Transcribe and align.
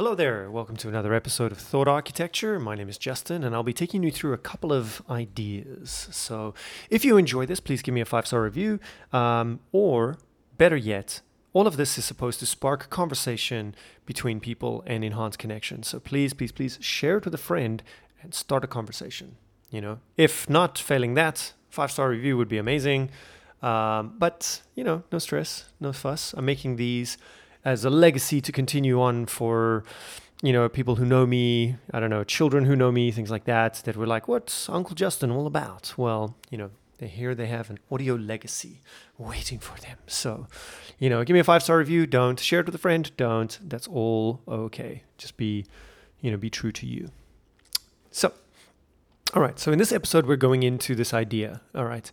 Hello 0.00 0.14
there, 0.14 0.50
welcome 0.50 0.78
to 0.78 0.88
another 0.88 1.12
episode 1.12 1.52
of 1.52 1.58
Thought 1.58 1.86
Architecture. 1.86 2.58
My 2.58 2.74
name 2.74 2.88
is 2.88 2.96
Justin, 2.96 3.44
and 3.44 3.54
I'll 3.54 3.62
be 3.62 3.74
taking 3.74 4.02
you 4.02 4.10
through 4.10 4.32
a 4.32 4.38
couple 4.38 4.72
of 4.72 5.02
ideas. 5.10 6.08
So, 6.10 6.54
if 6.88 7.04
you 7.04 7.18
enjoy 7.18 7.44
this, 7.44 7.60
please 7.60 7.82
give 7.82 7.92
me 7.92 8.00
a 8.00 8.06
five 8.06 8.26
star 8.26 8.42
review, 8.42 8.80
um, 9.12 9.60
or 9.72 10.16
better 10.56 10.74
yet, 10.74 11.20
all 11.52 11.66
of 11.66 11.76
this 11.76 11.98
is 11.98 12.06
supposed 12.06 12.40
to 12.40 12.46
spark 12.46 12.88
conversation 12.88 13.74
between 14.06 14.40
people 14.40 14.82
and 14.86 15.04
enhance 15.04 15.36
connection. 15.36 15.82
So, 15.82 16.00
please, 16.00 16.32
please, 16.32 16.50
please 16.50 16.78
share 16.80 17.18
it 17.18 17.26
with 17.26 17.34
a 17.34 17.44
friend 17.50 17.82
and 18.22 18.32
start 18.32 18.64
a 18.64 18.66
conversation. 18.66 19.36
You 19.70 19.82
know, 19.82 19.98
if 20.16 20.48
not 20.48 20.78
failing 20.78 21.12
that, 21.12 21.52
five 21.68 21.90
star 21.90 22.08
review 22.08 22.38
would 22.38 22.48
be 22.48 22.56
amazing. 22.56 23.10
Um, 23.60 24.14
but 24.18 24.62
you 24.74 24.82
know, 24.82 25.02
no 25.12 25.18
stress, 25.18 25.66
no 25.78 25.92
fuss. 25.92 26.32
I'm 26.32 26.46
making 26.46 26.76
these 26.76 27.18
as 27.64 27.84
a 27.84 27.90
legacy 27.90 28.40
to 28.40 28.52
continue 28.52 29.00
on 29.00 29.26
for 29.26 29.84
you 30.42 30.52
know 30.52 30.68
people 30.68 30.96
who 30.96 31.04
know 31.04 31.26
me 31.26 31.76
i 31.92 32.00
don't 32.00 32.08
know 32.08 32.24
children 32.24 32.64
who 32.64 32.74
know 32.74 32.90
me 32.90 33.10
things 33.10 33.30
like 33.30 33.44
that 33.44 33.74
that 33.84 33.96
were 33.96 34.06
like 34.06 34.26
what's 34.26 34.68
uncle 34.68 34.94
justin 34.94 35.30
all 35.30 35.46
about? 35.46 35.94
Well 35.96 36.36
you 36.50 36.58
know 36.58 36.70
here 37.06 37.34
they 37.34 37.46
have 37.46 37.70
an 37.70 37.78
audio 37.90 38.14
legacy 38.14 38.80
waiting 39.18 39.58
for 39.58 39.78
them. 39.80 39.98
So 40.06 40.46
you 40.98 41.08
know 41.08 41.24
give 41.24 41.34
me 41.34 41.40
a 41.40 41.44
five 41.44 41.62
star 41.62 41.78
review. 41.78 42.06
Don't. 42.06 42.38
Share 42.38 42.60
it 42.60 42.66
with 42.66 42.74
a 42.74 42.78
friend. 42.78 43.10
Don't. 43.16 43.58
That's 43.62 43.86
all 43.88 44.40
okay. 44.46 45.02
Just 45.18 45.36
be 45.36 45.66
you 46.20 46.30
know 46.30 46.36
be 46.36 46.50
true 46.50 46.72
to 46.72 46.86
you. 46.86 47.10
So 48.10 48.32
all 49.34 49.42
right. 49.42 49.58
So 49.58 49.72
in 49.72 49.78
this 49.78 49.92
episode 49.92 50.26
we're 50.26 50.36
going 50.36 50.62
into 50.62 50.94
this 50.94 51.14
idea. 51.14 51.60
All 51.74 51.84
right. 51.84 52.10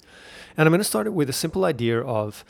And 0.55 0.68
i'm 0.68 0.72
going 0.72 0.80
to 0.80 0.86
start 0.86 1.08
it 1.08 1.14
with 1.14 1.30
a 1.30 1.34
simple 1.34 1.66
idea 1.66 2.02
of 2.02 2.44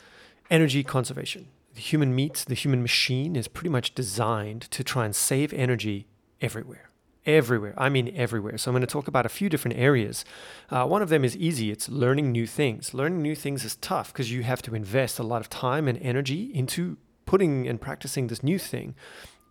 energy 0.50 0.82
conservation 0.82 1.48
the 1.78 1.84
human 1.84 2.12
meat, 2.12 2.44
the 2.48 2.56
human 2.56 2.82
machine 2.82 3.36
is 3.36 3.46
pretty 3.46 3.68
much 3.68 3.94
designed 3.94 4.62
to 4.62 4.82
try 4.82 5.04
and 5.04 5.14
save 5.14 5.52
energy 5.52 6.08
everywhere. 6.40 6.90
Everywhere. 7.24 7.72
I 7.78 7.88
mean, 7.88 8.12
everywhere. 8.16 8.58
So, 8.58 8.68
I'm 8.68 8.72
going 8.72 8.80
to 8.80 8.86
talk 8.88 9.06
about 9.06 9.24
a 9.24 9.28
few 9.28 9.48
different 9.48 9.78
areas. 9.78 10.24
Uh, 10.70 10.86
one 10.86 11.02
of 11.02 11.08
them 11.08 11.24
is 11.24 11.36
easy 11.36 11.70
it's 11.70 11.88
learning 11.88 12.32
new 12.32 12.48
things. 12.48 12.94
Learning 12.94 13.22
new 13.22 13.36
things 13.36 13.64
is 13.64 13.76
tough 13.76 14.12
because 14.12 14.32
you 14.32 14.42
have 14.42 14.60
to 14.62 14.74
invest 14.74 15.20
a 15.20 15.22
lot 15.22 15.40
of 15.40 15.48
time 15.48 15.86
and 15.86 15.98
energy 16.02 16.50
into 16.52 16.96
putting 17.26 17.68
and 17.68 17.80
practicing 17.80 18.26
this 18.26 18.42
new 18.42 18.58
thing 18.58 18.96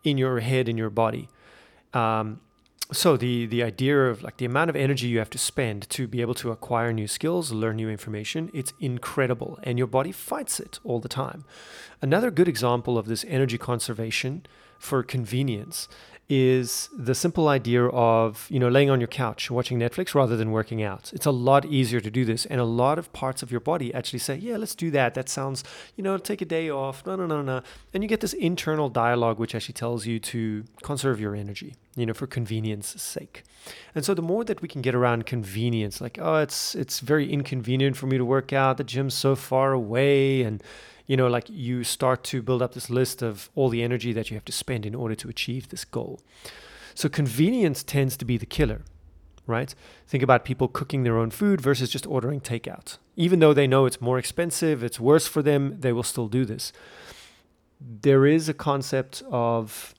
in 0.04 0.18
your 0.18 0.40
head, 0.40 0.68
in 0.68 0.76
your 0.76 0.90
body. 0.90 1.30
Um, 1.94 2.42
so 2.92 3.16
the 3.16 3.46
the 3.46 3.62
idea 3.62 4.06
of 4.06 4.22
like 4.22 4.38
the 4.38 4.46
amount 4.46 4.70
of 4.70 4.76
energy 4.76 5.08
you 5.08 5.18
have 5.18 5.30
to 5.30 5.38
spend 5.38 5.88
to 5.90 6.06
be 6.06 6.20
able 6.20 6.34
to 6.34 6.50
acquire 6.50 6.92
new 6.92 7.06
skills 7.06 7.52
learn 7.52 7.76
new 7.76 7.90
information 7.90 8.50
it's 8.54 8.72
incredible 8.80 9.58
and 9.62 9.76
your 9.76 9.86
body 9.86 10.12
fights 10.12 10.58
it 10.58 10.78
all 10.84 11.00
the 11.00 11.08
time. 11.08 11.44
Another 12.00 12.30
good 12.30 12.48
example 12.48 12.96
of 12.96 13.06
this 13.06 13.24
energy 13.28 13.58
conservation 13.58 14.46
for 14.78 15.02
convenience 15.02 15.88
is 16.28 16.90
the 16.94 17.14
simple 17.14 17.48
idea 17.48 17.86
of 17.86 18.46
you 18.50 18.60
know 18.60 18.68
laying 18.68 18.90
on 18.90 19.00
your 19.00 19.08
couch 19.08 19.50
watching 19.50 19.78
Netflix 19.78 20.14
rather 20.14 20.36
than 20.36 20.50
working 20.50 20.82
out. 20.82 21.10
It's 21.14 21.24
a 21.24 21.30
lot 21.30 21.64
easier 21.64 22.00
to 22.00 22.10
do 22.10 22.24
this, 22.24 22.44
and 22.44 22.60
a 22.60 22.64
lot 22.64 22.98
of 22.98 23.10
parts 23.12 23.42
of 23.42 23.50
your 23.50 23.60
body 23.60 23.94
actually 23.94 24.18
say, 24.18 24.36
"Yeah, 24.36 24.58
let's 24.58 24.74
do 24.74 24.90
that. 24.90 25.14
That 25.14 25.28
sounds 25.28 25.64
you 25.96 26.04
know 26.04 26.18
take 26.18 26.42
a 26.42 26.44
day 26.44 26.68
off." 26.70 27.06
No, 27.06 27.16
no, 27.16 27.26
no, 27.26 27.40
no, 27.40 27.62
and 27.94 28.02
you 28.02 28.08
get 28.08 28.20
this 28.20 28.34
internal 28.34 28.90
dialogue 28.90 29.38
which 29.38 29.54
actually 29.54 29.74
tells 29.74 30.06
you 30.06 30.18
to 30.20 30.64
conserve 30.82 31.18
your 31.18 31.34
energy, 31.34 31.76
you 31.96 32.04
know, 32.04 32.14
for 32.14 32.26
convenience 32.26 33.00
sake. 33.00 33.44
And 33.94 34.04
so 34.04 34.12
the 34.12 34.22
more 34.22 34.44
that 34.44 34.60
we 34.60 34.68
can 34.68 34.82
get 34.82 34.94
around 34.94 35.24
convenience, 35.24 36.00
like 36.00 36.18
oh, 36.20 36.36
it's 36.36 36.74
it's 36.74 37.00
very 37.00 37.32
inconvenient 37.32 37.96
for 37.96 38.06
me 38.06 38.18
to 38.18 38.24
work 38.24 38.52
out. 38.52 38.76
The 38.76 38.84
gym's 38.84 39.14
so 39.14 39.34
far 39.34 39.72
away, 39.72 40.42
and 40.42 40.62
you 41.08 41.16
know, 41.16 41.26
like 41.26 41.48
you 41.48 41.82
start 41.82 42.22
to 42.22 42.42
build 42.42 42.62
up 42.62 42.74
this 42.74 42.90
list 42.90 43.22
of 43.22 43.50
all 43.56 43.70
the 43.70 43.82
energy 43.82 44.12
that 44.12 44.30
you 44.30 44.36
have 44.36 44.44
to 44.44 44.52
spend 44.52 44.86
in 44.86 44.94
order 44.94 45.16
to 45.16 45.28
achieve 45.28 45.70
this 45.70 45.84
goal. 45.84 46.20
So 46.94 47.08
convenience 47.08 47.82
tends 47.82 48.16
to 48.18 48.24
be 48.24 48.36
the 48.36 48.46
killer, 48.46 48.82
right? 49.46 49.74
Think 50.06 50.22
about 50.22 50.44
people 50.44 50.68
cooking 50.68 51.02
their 51.02 51.16
own 51.16 51.30
food 51.30 51.60
versus 51.60 51.90
just 51.90 52.06
ordering 52.06 52.40
takeout. 52.40 52.98
Even 53.16 53.40
though 53.40 53.54
they 53.54 53.66
know 53.66 53.86
it's 53.86 54.00
more 54.00 54.18
expensive, 54.18 54.84
it's 54.84 55.00
worse 55.00 55.26
for 55.26 55.42
them, 55.42 55.80
they 55.80 55.92
will 55.92 56.02
still 56.02 56.28
do 56.28 56.44
this. 56.44 56.72
There 57.80 58.26
is 58.26 58.48
a 58.48 58.54
concept 58.54 59.22
of 59.30 59.94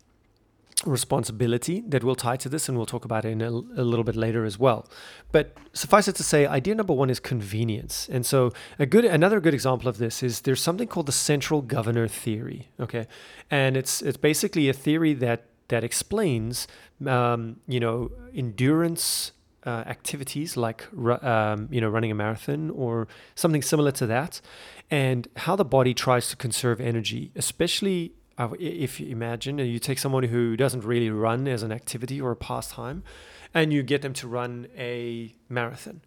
responsibility 0.86 1.82
that 1.88 2.04
will 2.04 2.16
tie 2.16 2.38
to 2.38 2.50
this, 2.50 2.70
and 2.70 2.78
we'll 2.78 2.86
talk 2.86 3.06
about 3.06 3.26
it 3.26 3.30
in 3.30 3.42
a, 3.42 3.50
a, 3.50 3.84
little 3.84 4.04
bit 4.04 4.16
later 4.16 4.46
as 4.46 4.58
well. 4.58 4.88
But 5.32 5.56
suffice 5.74 6.08
it 6.08 6.16
to 6.16 6.24
say, 6.24 6.46
idea 6.46 6.76
number 6.76 6.94
one 6.94 7.10
is 7.10 7.20
convenience. 7.20 8.08
And 8.10 8.26
so 8.26 8.54
a 8.78 8.86
good 8.86 9.06
another 9.06 9.40
good 9.40 9.54
example 9.54 9.90
of 9.90 9.98
this 9.98 10.24
is 10.24 10.42
there's 10.42 10.62
something 10.62 10.88
called 10.88 11.08
the 11.08 11.12
central 11.12 11.62
governor 11.62 12.08
theory. 12.08 12.70
Okay, 12.80 13.08
and 13.52 13.76
it's 13.76 14.02
it's 14.02 14.18
basically 14.18 14.70
a 14.70 14.74
theory 14.74 15.14
that 15.16 15.46
that 15.68 15.84
explains 15.84 16.68
um, 17.06 17.58
you 17.68 17.80
know 17.80 18.12
endurance. 18.34 19.34
Uh, 19.66 19.84
activities 19.88 20.56
like 20.56 20.88
um, 21.22 21.68
you 21.70 21.82
know 21.82 21.90
running 21.90 22.10
a 22.10 22.16
marathon 22.16 22.70
or 22.70 23.10
something 23.36 23.62
similar 23.62 23.92
to 23.92 24.08
that, 24.08 24.40
and 24.90 25.28
how 25.36 25.54
the 25.58 25.66
body 25.66 25.94
tries 25.94 26.30
to 26.30 26.38
conserve 26.38 26.80
energy, 26.80 27.30
especially 27.36 28.14
if 28.60 29.00
you 29.00 29.08
imagine 29.08 29.58
you 29.58 29.80
take 29.80 30.00
someone 30.00 30.24
who 30.24 30.56
doesn't 30.56 30.84
really 30.84 31.10
run 31.10 31.48
as 31.48 31.64
an 31.64 31.72
activity 31.72 32.22
or 32.22 32.32
a 32.32 32.36
pastime 32.36 33.04
and 33.54 33.74
you 33.74 33.84
get 33.84 34.02
them 34.02 34.14
to 34.14 34.28
run 34.28 34.68
a 34.78 35.34
marathon. 35.50 36.02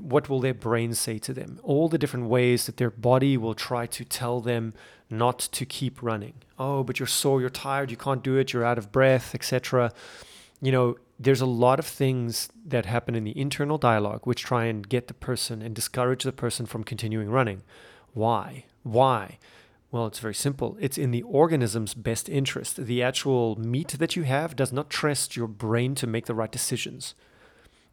What 0.00 0.28
will 0.28 0.40
their 0.40 0.54
brain 0.54 0.94
say 0.94 1.18
to 1.18 1.34
them? 1.34 1.60
All 1.62 1.88
the 1.88 1.98
different 1.98 2.26
ways 2.26 2.66
that 2.66 2.78
their 2.78 2.90
body 2.90 3.36
will 3.36 3.54
try 3.54 3.86
to 3.86 4.04
tell 4.04 4.40
them 4.40 4.72
not 5.10 5.38
to 5.38 5.66
keep 5.66 6.02
running. 6.02 6.34
Oh 6.58 6.82
but 6.84 6.98
you're 6.98 7.06
sore 7.06 7.40
you're 7.40 7.50
tired 7.50 7.90
you 7.90 7.96
can't 7.96 8.22
do 8.22 8.36
it 8.36 8.52
you're 8.52 8.64
out 8.64 8.78
of 8.78 8.92
breath 8.92 9.34
etc 9.34 9.92
you 10.62 10.72
know 10.72 10.96
there's 11.18 11.40
a 11.40 11.46
lot 11.46 11.78
of 11.78 11.86
things 11.86 12.48
that 12.64 12.86
happen 12.86 13.14
in 13.14 13.24
the 13.24 13.38
internal 13.38 13.78
dialogue 13.78 14.22
which 14.24 14.42
try 14.42 14.64
and 14.64 14.88
get 14.88 15.06
the 15.06 15.14
person 15.14 15.62
and 15.62 15.74
discourage 15.74 16.24
the 16.24 16.32
person 16.32 16.66
from 16.66 16.82
continuing 16.82 17.30
running. 17.30 17.62
Why? 18.14 18.64
Why 18.82 19.38
well, 19.94 20.06
it's 20.06 20.18
very 20.18 20.34
simple. 20.34 20.76
It's 20.80 20.98
in 20.98 21.12
the 21.12 21.22
organism's 21.22 21.94
best 21.94 22.28
interest. 22.28 22.84
The 22.84 23.00
actual 23.00 23.54
meat 23.60 23.90
that 23.90 24.16
you 24.16 24.24
have 24.24 24.56
does 24.56 24.72
not 24.72 24.90
trust 24.90 25.36
your 25.36 25.46
brain 25.46 25.94
to 25.94 26.08
make 26.08 26.26
the 26.26 26.34
right 26.34 26.50
decisions. 26.50 27.14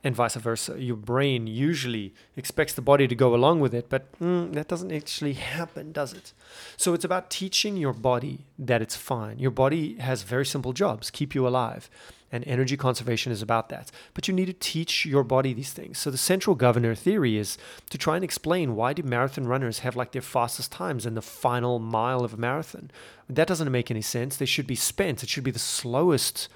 And 0.04 0.16
vice 0.16 0.36
versa. 0.36 0.82
Your 0.82 0.96
brain 0.96 1.46
usually 1.46 2.14
expects 2.36 2.74
the 2.74 2.82
body 2.82 3.08
to 3.08 3.14
go 3.14 3.36
along 3.36 3.60
with 3.60 3.74
it, 3.74 3.88
but 3.88 4.12
mm, 4.20 4.52
that 4.54 4.68
doesn't 4.68 4.92
actually 4.92 5.34
happen, 5.34 5.92
does 5.92 6.12
it? 6.14 6.34
So 6.76 6.96
it's 6.96 7.06
about 7.06 7.30
teaching 7.30 7.78
your 7.78 7.94
body 7.94 8.46
that 8.58 8.82
it's 8.82 8.96
fine. 8.96 9.38
Your 9.38 9.52
body 9.52 9.96
has 10.00 10.24
very 10.24 10.46
simple 10.46 10.74
jobs 10.74 11.12
keep 11.12 11.36
you 11.36 11.48
alive 11.48 11.90
and 12.32 12.48
energy 12.48 12.78
conservation 12.78 13.32
is 13.32 13.42
about 13.42 13.70
that. 13.70 13.92
But 14.14 14.28
you 14.28 14.34
need 14.34 14.46
to 14.46 14.54
teach 14.54 15.06
your 15.06 15.24
body 15.24 15.54
these 15.54 15.74
things. 15.74 15.98
So 15.98 16.10
the 16.10 16.18
central 16.18 16.56
governor 16.56 16.96
theory 16.96 17.38
is 17.38 17.58
to 17.90 17.98
try 17.98 18.16
and 18.16 18.24
explain 18.24 18.76
why 18.76 18.94
do 18.94 19.04
marathon 19.04 19.48
runners 19.48 19.80
have 19.80 19.96
like 19.96 20.14
their 20.14 20.22
fastest 20.22 20.72
times 20.72 21.06
in 21.06 21.16
the 21.16 21.22
final 21.22 21.80
mile 21.80 22.24
of 22.24 22.34
a 22.34 22.38
marathon? 22.38 22.90
That 23.30 23.48
doesn't 23.48 23.72
make 23.72 23.92
any 23.92 24.02
sense. 24.02 24.38
They 24.38 24.46
should 24.46 24.68
be 24.68 24.76
spent. 24.76 25.24
It 25.24 25.30
should 25.30 25.44
be 25.44 25.52
the 25.52 25.60
slowest 25.60 26.48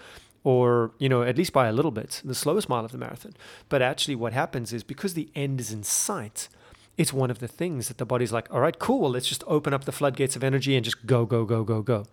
or 0.46 0.92
you 0.98 1.10
know 1.10 1.22
at 1.24 1.38
least 1.38 1.52
by 1.52 1.68
a 1.68 1.74
little 1.74 1.92
bit 1.92 2.22
the 2.24 2.34
slowest 2.34 2.70
mile 2.70 2.86
of 2.86 2.94
the 2.94 2.98
marathon 2.98 3.34
but 3.68 3.82
actually 3.82 4.16
what 4.16 4.32
happens 4.32 4.72
is 4.72 4.82
because 4.82 5.14
the 5.14 5.28
end 5.36 5.60
is 5.60 5.74
in 5.74 5.84
sight 5.84 6.48
it's 6.98 7.12
one 7.12 7.30
of 7.30 7.40
the 7.40 7.48
things 7.50 7.90
that 7.90 7.98
the 7.98 8.06
body's 8.06 8.32
like 8.32 8.48
all 8.54 8.62
right 8.62 8.80
cool 8.80 9.10
let's 9.10 9.28
just 9.28 9.44
open 9.48 9.74
up 9.74 9.84
the 9.84 9.92
floodgates 9.92 10.38
of 10.38 10.44
energy 10.44 10.78
and 10.78 10.86
just 10.86 11.06
go 11.06 11.26
go 11.26 11.44
go 11.44 11.66
go 11.66 11.82
go 11.82 12.06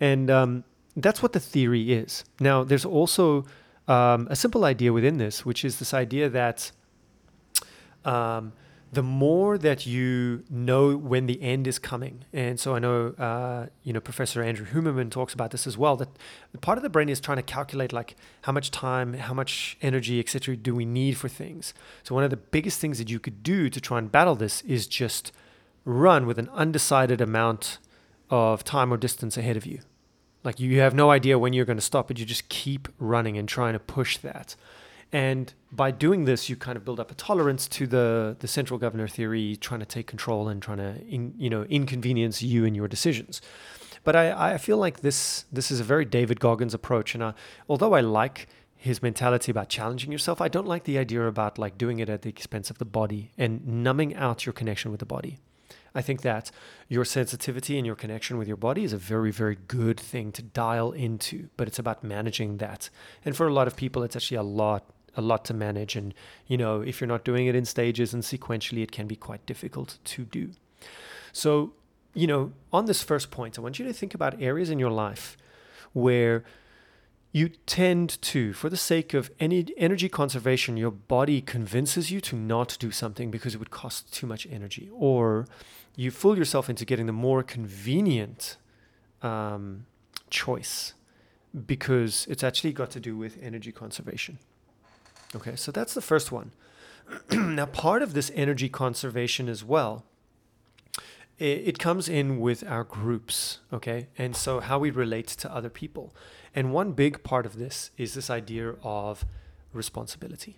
and 0.00 0.30
um, 0.30 0.64
that's 0.96 1.22
what 1.22 1.32
the 1.32 1.40
theory 1.40 1.92
is. 1.92 2.24
Now, 2.40 2.64
there's 2.64 2.84
also 2.84 3.44
um, 3.86 4.26
a 4.30 4.36
simple 4.36 4.64
idea 4.64 4.92
within 4.92 5.18
this, 5.18 5.44
which 5.44 5.64
is 5.64 5.78
this 5.78 5.92
idea 5.92 6.28
that 6.30 6.72
um, 8.04 8.52
the 8.92 9.02
more 9.02 9.58
that 9.58 9.84
you 9.84 10.44
know 10.48 10.96
when 10.96 11.26
the 11.26 11.42
end 11.42 11.66
is 11.66 11.78
coming, 11.78 12.24
and 12.32 12.58
so 12.58 12.74
I 12.74 12.78
know, 12.78 13.08
uh, 13.18 13.66
you 13.82 13.92
know, 13.92 14.00
Professor 14.00 14.42
Andrew 14.42 14.66
Huberman 14.66 15.10
talks 15.10 15.34
about 15.34 15.50
this 15.50 15.66
as 15.66 15.76
well. 15.76 15.96
That 15.96 16.08
part 16.60 16.78
of 16.78 16.82
the 16.82 16.88
brain 16.88 17.08
is 17.08 17.20
trying 17.20 17.38
to 17.38 17.42
calculate 17.42 17.92
like 17.92 18.16
how 18.42 18.52
much 18.52 18.70
time, 18.70 19.14
how 19.14 19.34
much 19.34 19.76
energy, 19.82 20.20
etc., 20.20 20.56
do 20.56 20.74
we 20.74 20.84
need 20.84 21.16
for 21.16 21.28
things. 21.28 21.74
So 22.04 22.14
one 22.14 22.24
of 22.24 22.30
the 22.30 22.36
biggest 22.36 22.80
things 22.80 22.98
that 22.98 23.10
you 23.10 23.18
could 23.18 23.42
do 23.42 23.68
to 23.68 23.80
try 23.80 23.98
and 23.98 24.10
battle 24.10 24.36
this 24.36 24.62
is 24.62 24.86
just 24.86 25.32
run 25.84 26.26
with 26.26 26.38
an 26.38 26.48
undecided 26.52 27.20
amount 27.20 27.78
of 28.30 28.64
time 28.64 28.92
or 28.92 28.96
distance 28.96 29.36
ahead 29.36 29.56
of 29.56 29.66
you. 29.66 29.80
Like 30.44 30.60
you 30.60 30.78
have 30.80 30.94
no 30.94 31.10
idea 31.10 31.38
when 31.38 31.52
you're 31.52 31.64
going 31.64 31.78
to 31.78 31.82
stop, 31.82 32.06
but 32.06 32.18
you 32.18 32.24
just 32.24 32.48
keep 32.48 32.88
running 32.98 33.36
and 33.36 33.48
trying 33.48 33.72
to 33.72 33.80
push 33.80 34.16
that. 34.18 34.54
And 35.12 35.52
by 35.70 35.90
doing 35.92 36.24
this, 36.24 36.48
you 36.48 36.56
kind 36.56 36.76
of 36.76 36.84
build 36.84 36.98
up 36.98 37.10
a 37.10 37.14
tolerance 37.14 37.68
to 37.68 37.86
the 37.86 38.36
the 38.38 38.48
central 38.48 38.78
governor 38.78 39.08
theory, 39.08 39.56
trying 39.56 39.80
to 39.80 39.86
take 39.86 40.06
control 40.06 40.48
and 40.48 40.60
trying 40.60 40.78
to 40.78 41.00
in, 41.06 41.34
you 41.38 41.48
know 41.48 41.62
inconvenience 41.64 42.42
you 42.42 42.64
and 42.64 42.74
your 42.74 42.88
decisions. 42.88 43.40
But 44.04 44.14
I, 44.16 44.54
I 44.54 44.58
feel 44.58 44.78
like 44.78 45.00
this 45.00 45.44
this 45.52 45.70
is 45.70 45.80
a 45.80 45.84
very 45.84 46.04
David 46.04 46.40
Goggins 46.40 46.74
approach, 46.74 47.14
and 47.14 47.22
I, 47.22 47.34
although 47.68 47.94
I 47.94 48.00
like 48.00 48.48
his 48.76 49.02
mentality 49.02 49.50
about 49.50 49.68
challenging 49.68 50.12
yourself, 50.12 50.40
I 50.40 50.48
don't 50.48 50.66
like 50.66 50.84
the 50.84 50.98
idea 50.98 51.26
about 51.26 51.58
like 51.58 51.78
doing 51.78 51.98
it 51.98 52.08
at 52.08 52.22
the 52.22 52.28
expense 52.28 52.70
of 52.70 52.78
the 52.78 52.84
body 52.84 53.32
and 53.38 53.66
numbing 53.66 54.14
out 54.14 54.46
your 54.46 54.52
connection 54.52 54.90
with 54.90 55.00
the 55.00 55.06
body. 55.06 55.38
I 55.94 56.02
think 56.02 56.20
that 56.22 56.50
your 56.88 57.06
sensitivity 57.06 57.78
and 57.78 57.86
your 57.86 57.96
connection 57.96 58.36
with 58.36 58.46
your 58.46 58.58
body 58.58 58.84
is 58.84 58.92
a 58.92 58.98
very, 58.98 59.32
very 59.32 59.56
good 59.66 59.98
thing 59.98 60.30
to 60.32 60.42
dial 60.42 60.92
into, 60.92 61.48
but 61.56 61.66
it's 61.66 61.78
about 61.78 62.04
managing 62.04 62.58
that. 62.58 62.90
And 63.24 63.34
for 63.34 63.48
a 63.48 63.52
lot 63.52 63.66
of 63.66 63.76
people, 63.76 64.02
it's 64.02 64.14
actually 64.14 64.36
a 64.36 64.42
lot 64.42 64.84
a 65.16 65.22
lot 65.22 65.44
to 65.46 65.54
manage. 65.54 65.96
And 65.96 66.14
you 66.46 66.56
know 66.56 66.80
if 66.80 67.00
you're 67.00 67.08
not 67.08 67.24
doing 67.24 67.46
it 67.46 67.54
in 67.54 67.64
stages 67.64 68.14
and 68.14 68.22
sequentially 68.22 68.82
it 68.82 68.92
can 68.92 69.06
be 69.06 69.16
quite 69.16 69.44
difficult 69.46 69.98
to 70.04 70.24
do. 70.24 70.50
So 71.32 71.72
you 72.14 72.26
know 72.26 72.52
on 72.72 72.86
this 72.86 73.02
first 73.02 73.30
point 73.30 73.58
i 73.58 73.60
want 73.60 73.78
you 73.78 73.84
to 73.84 73.92
think 73.92 74.14
about 74.14 74.40
areas 74.40 74.70
in 74.70 74.78
your 74.78 74.90
life 74.90 75.36
where 75.92 76.44
you 77.36 77.50
tend 77.66 78.20
to, 78.22 78.54
for 78.54 78.70
the 78.70 78.78
sake 78.78 79.12
of 79.12 79.30
any 79.38 79.66
energy 79.76 80.08
conservation, 80.08 80.78
your 80.78 80.90
body 80.90 81.42
convinces 81.42 82.10
you 82.10 82.18
to 82.18 82.34
not 82.34 82.78
do 82.80 82.90
something 82.90 83.30
because 83.30 83.54
it 83.54 83.58
would 83.58 83.70
cost 83.70 84.10
too 84.10 84.26
much 84.26 84.46
energy, 84.50 84.88
or 84.90 85.46
you 85.96 86.10
fool 86.10 86.38
yourself 86.38 86.70
into 86.70 86.86
getting 86.86 87.04
the 87.04 87.12
more 87.12 87.42
convenient 87.42 88.56
um, 89.20 89.84
choice 90.30 90.94
because 91.66 92.26
it's 92.30 92.42
actually 92.42 92.72
got 92.72 92.90
to 92.90 93.00
do 93.00 93.18
with 93.18 93.38
energy 93.42 93.70
conservation. 93.70 94.38
Okay, 95.34 95.56
so 95.56 95.72
that's 95.72 95.94
the 95.94 96.00
first 96.00 96.30
one. 96.30 96.52
now, 97.30 97.66
part 97.66 98.02
of 98.02 98.14
this 98.14 98.30
energy 98.34 98.68
conservation 98.68 99.48
as 99.48 99.64
well 99.64 100.04
it, 101.38 101.78
comes 101.78 102.08
in 102.08 102.40
with 102.40 102.64
our 102.66 102.84
groups, 102.84 103.58
okay? 103.72 104.08
And 104.16 104.34
so 104.34 104.60
how 104.60 104.78
we 104.78 104.90
relate 104.90 105.26
to 105.28 105.54
other 105.54 105.68
people. 105.68 106.14
And 106.54 106.72
one 106.72 106.92
big 106.92 107.22
part 107.22 107.44
of 107.44 107.58
this 107.58 107.90
is 107.98 108.14
this 108.14 108.30
idea 108.30 108.74
of 108.82 109.24
responsibility. 109.72 110.56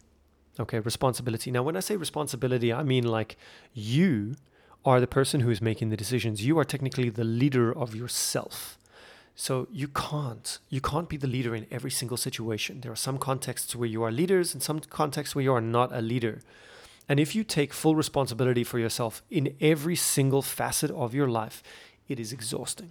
Okay, 0.61 0.79
responsibility. 0.81 1.51
Now, 1.51 1.63
when 1.63 1.77
I 1.77 1.81
say 1.81 1.97
responsibility, 1.97 2.73
I 2.73 2.83
mean 2.83 3.05
like 3.05 3.37
you 3.75 4.37
are 4.85 5.01
the 5.01 5.07
person 5.07 5.41
who 5.41 5.51
is 5.51 5.61
making 5.61 5.91
the 5.91 5.97
decisions. 5.97 6.45
You 6.45 6.59
are 6.59 6.65
technically 6.65 7.11
the 7.11 7.25
leader 7.25 7.77
of 7.77 7.95
yourself. 7.95 8.79
So 9.41 9.69
you 9.71 9.87
can't 9.87 10.59
you 10.69 10.81
can't 10.81 11.09
be 11.09 11.17
the 11.17 11.29
leader 11.29 11.55
in 11.55 11.69
every 11.71 11.93
single 11.93 12.17
situation. 12.17 12.81
There 12.81 12.91
are 12.91 12.97
some 12.97 13.19
contexts 13.19 13.77
where 13.77 13.89
you 13.89 14.03
are 14.03 14.11
leaders 14.11 14.53
and 14.53 14.61
some 14.61 14.81
contexts 14.81 15.37
where 15.37 15.45
you 15.45 15.53
are 15.53 15.61
not 15.61 15.93
a 15.93 16.03
leader. 16.03 16.41
And 17.09 17.21
if 17.21 17.37
you 17.37 17.45
take 17.45 17.73
full 17.73 17.95
responsibility 17.95 18.65
for 18.65 18.81
yourself 18.81 19.23
in 19.31 19.55
every 19.61 19.95
single 19.95 20.43
facet 20.43 20.91
of 20.91 21.15
your 21.15 21.29
life, 21.29 21.63
it 22.09 22.19
is 22.19 22.33
exhausting. 22.33 22.91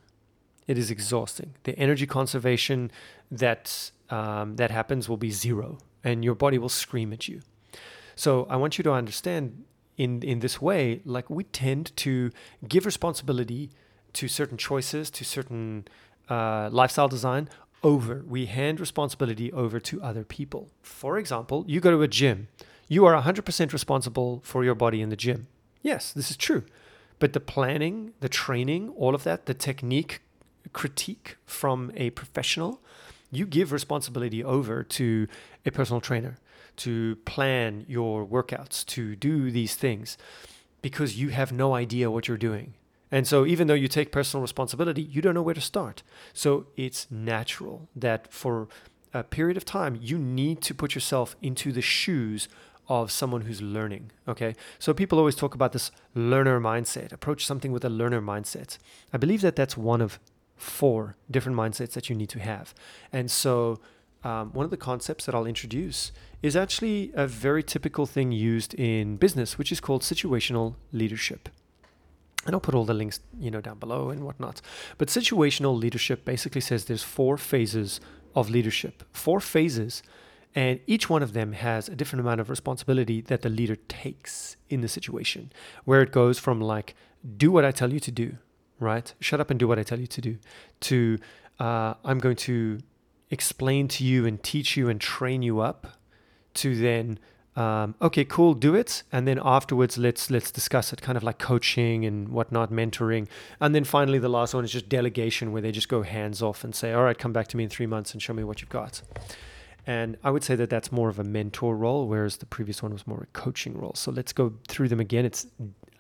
It 0.67 0.77
is 0.77 0.89
exhausting. 0.89 1.55
The 1.63 1.77
energy 1.77 2.07
conservation 2.07 2.91
that 3.29 3.91
um, 4.09 4.55
that 4.55 4.71
happens 4.71 5.09
will 5.09 5.17
be 5.17 5.31
zero, 5.31 5.79
and 6.01 6.23
your 6.23 6.35
body 6.35 6.57
will 6.57 6.69
scream 6.69 7.11
at 7.11 7.27
you. 7.27 7.41
So 8.15 8.47
I 8.49 8.55
want 8.55 8.77
you 8.77 8.83
to 8.85 8.93
understand 8.93 9.65
in 9.97 10.23
in 10.23 10.39
this 10.39 10.61
way, 10.61 11.01
like 11.03 11.29
we 11.29 11.43
tend 11.43 11.91
to 11.97 12.31
give 12.69 12.85
responsibility 12.85 13.69
to 14.13 14.27
certain 14.27 14.57
choices, 14.57 15.11
to 15.11 15.23
certain 15.25 15.85
uh, 16.29 16.69
lifestyle 16.71 17.07
design 17.07 17.49
over. 17.83 18.23
We 18.27 18.47
hand 18.47 18.79
responsibility 18.79 19.51
over 19.51 19.79
to 19.79 20.01
other 20.01 20.23
people. 20.23 20.69
For 20.81 21.17
example, 21.17 21.63
you 21.67 21.79
go 21.79 21.91
to 21.91 22.01
a 22.01 22.07
gym 22.07 22.47
you 22.87 23.05
are 23.05 23.21
100% 23.21 23.73
responsible 23.73 24.41
for 24.43 24.63
your 24.63 24.75
body 24.75 25.01
in 25.01 25.09
the 25.09 25.15
gym. 25.15 25.47
Yes, 25.81 26.13
this 26.13 26.31
is 26.31 26.37
true. 26.37 26.63
But 27.19 27.33
the 27.33 27.39
planning, 27.39 28.13
the 28.19 28.29
training, 28.29 28.89
all 28.89 29.13
of 29.13 29.23
that, 29.23 29.45
the 29.45 29.53
technique 29.53 30.21
critique 30.71 31.37
from 31.45 31.91
a 31.95 32.11
professional, 32.11 32.81
you 33.31 33.45
give 33.45 33.71
responsibility 33.71 34.43
over 34.43 34.83
to 34.83 35.27
a 35.65 35.71
personal 35.71 35.99
trainer 35.99 36.37
to 36.77 37.17
plan 37.25 37.85
your 37.87 38.25
workouts, 38.25 38.85
to 38.85 39.15
do 39.15 39.51
these 39.51 39.75
things 39.75 40.17
because 40.81 41.19
you 41.19 41.29
have 41.29 41.51
no 41.51 41.73
idea 41.73 42.11
what 42.11 42.27
you're 42.27 42.37
doing. 42.37 42.75
And 43.11 43.25
so, 43.25 43.45
even 43.45 43.67
though 43.67 43.73
you 43.73 43.87
take 43.87 44.11
personal 44.11 44.41
responsibility, 44.41 45.01
you 45.01 45.21
don't 45.21 45.33
know 45.33 45.41
where 45.41 45.53
to 45.53 45.61
start. 45.61 46.03
So, 46.33 46.67
it's 46.75 47.07
natural 47.09 47.87
that 47.95 48.31
for 48.33 48.67
a 49.13 49.23
period 49.23 49.57
of 49.57 49.65
time, 49.65 49.97
you 50.01 50.17
need 50.17 50.61
to 50.63 50.73
put 50.73 50.93
yourself 50.95 51.35
into 51.41 51.71
the 51.71 51.81
shoes 51.81 52.47
of 52.89 53.11
someone 53.11 53.41
who's 53.41 53.61
learning. 53.61 54.11
Okay. 54.27 54.55
So 54.79 54.93
people 54.93 55.19
always 55.19 55.35
talk 55.35 55.53
about 55.53 55.73
this 55.73 55.91
learner 56.15 56.59
mindset, 56.59 57.11
approach 57.11 57.45
something 57.45 57.71
with 57.71 57.83
a 57.83 57.89
learner 57.89 58.21
mindset. 58.21 58.77
I 59.11 59.17
believe 59.17 59.41
that 59.41 59.55
that's 59.55 59.75
one 59.75 60.01
of 60.01 60.19
four 60.55 61.15
different 61.29 61.57
mindsets 61.57 61.91
that 61.91 62.09
you 62.09 62.15
need 62.15 62.29
to 62.29 62.39
have. 62.39 62.73
And 63.11 63.29
so 63.29 63.79
um, 64.23 64.51
one 64.53 64.63
of 64.63 64.71
the 64.71 64.77
concepts 64.77 65.25
that 65.25 65.35
I'll 65.35 65.45
introduce 65.45 66.11
is 66.41 66.55
actually 66.55 67.11
a 67.13 67.27
very 67.27 67.61
typical 67.61 68.05
thing 68.05 68.31
used 68.31 68.73
in 68.73 69.17
business, 69.17 69.57
which 69.57 69.71
is 69.71 69.79
called 69.79 70.01
situational 70.01 70.75
leadership. 70.91 71.49
And 72.47 72.55
I'll 72.55 72.59
put 72.59 72.73
all 72.73 72.85
the 72.85 72.95
links, 72.95 73.19
you 73.39 73.51
know, 73.51 73.61
down 73.61 73.77
below 73.77 74.09
and 74.09 74.23
whatnot. 74.23 74.61
But 74.97 75.09
situational 75.09 75.77
leadership 75.77 76.25
basically 76.25 76.61
says 76.61 76.85
there's 76.85 77.03
four 77.03 77.37
phases 77.37 78.01
of 78.33 78.49
leadership, 78.49 79.03
four 79.11 79.39
phases 79.39 80.01
and 80.57 80.79
each 80.87 81.07
one 81.07 81.21
of 81.21 81.33
them 81.33 81.53
has 81.53 81.87
a 81.87 81.95
different 81.95 82.21
amount 82.21 82.41
of 82.41 82.49
responsibility 82.49 83.21
that 83.21 83.43
the 83.43 83.49
leader 83.49 83.75
takes 83.75 84.55
in 84.69 84.81
the 84.81 84.87
situation, 84.87 85.51
where 85.85 86.01
it 86.01 86.11
goes 86.11 86.39
from 86.39 86.59
like, 86.59 86.95
do 87.37 87.51
what 87.51 87.63
I 87.63 87.69
tell 87.69 87.93
you 87.93 87.99
to 87.99 88.11
do, 88.11 88.37
right? 88.79 89.13
Shut 89.19 89.39
up 89.39 89.51
and 89.51 89.59
do 89.59 89.67
what 89.67 89.77
I 89.77 89.83
tell 89.83 89.99
you 89.99 90.07
to 90.07 90.19
do, 90.19 90.37
to 90.79 91.19
uh, 91.59 91.93
I'm 92.03 92.17
going 92.17 92.37
to 92.37 92.79
explain 93.29 93.87
to 93.89 94.03
you 94.03 94.25
and 94.25 94.41
teach 94.41 94.75
you 94.75 94.89
and 94.89 94.99
train 94.99 95.43
you 95.43 95.59
up, 95.59 95.99
to 96.55 96.75
then 96.75 97.19
um, 97.57 97.95
okay, 98.01 98.23
cool, 98.23 98.53
do 98.53 98.75
it, 98.75 99.03
and 99.11 99.27
then 99.27 99.39
afterwards 99.43 99.97
let's 99.97 100.29
let's 100.29 100.51
discuss 100.51 100.93
it, 100.93 101.01
kind 101.01 101.17
of 101.17 101.23
like 101.23 101.39
coaching 101.39 102.05
and 102.05 102.29
whatnot, 102.29 102.71
mentoring, 102.71 103.27
and 103.59 103.73
then 103.73 103.83
finally 103.83 104.19
the 104.19 104.29
last 104.29 104.53
one 104.53 104.63
is 104.63 104.71
just 104.71 104.87
delegation, 104.87 105.51
where 105.51 105.61
they 105.61 105.71
just 105.71 105.89
go 105.89 106.03
hands 106.03 106.41
off 106.41 106.63
and 106.63 106.75
say, 106.75 106.93
all 106.93 107.03
right, 107.03 107.17
come 107.17 107.33
back 107.33 107.47
to 107.47 107.57
me 107.57 107.63
in 107.63 107.69
three 107.69 107.87
months 107.87 108.13
and 108.13 108.21
show 108.21 108.33
me 108.33 108.43
what 108.43 108.61
you've 108.61 108.69
got. 108.69 109.01
And 109.87 110.17
I 110.23 110.29
would 110.31 110.43
say 110.43 110.55
that 110.55 110.69
that's 110.69 110.91
more 110.91 111.09
of 111.09 111.17
a 111.17 111.23
mentor 111.23 111.75
role, 111.75 112.07
whereas 112.07 112.37
the 112.37 112.45
previous 112.45 112.83
one 112.83 112.91
was 112.91 113.07
more 113.07 113.21
a 113.23 113.25
coaching 113.27 113.75
role. 113.75 113.93
So 113.95 114.11
let's 114.11 114.33
go 114.33 114.53
through 114.67 114.89
them 114.89 114.99
again. 114.99 115.25
It's, 115.25 115.47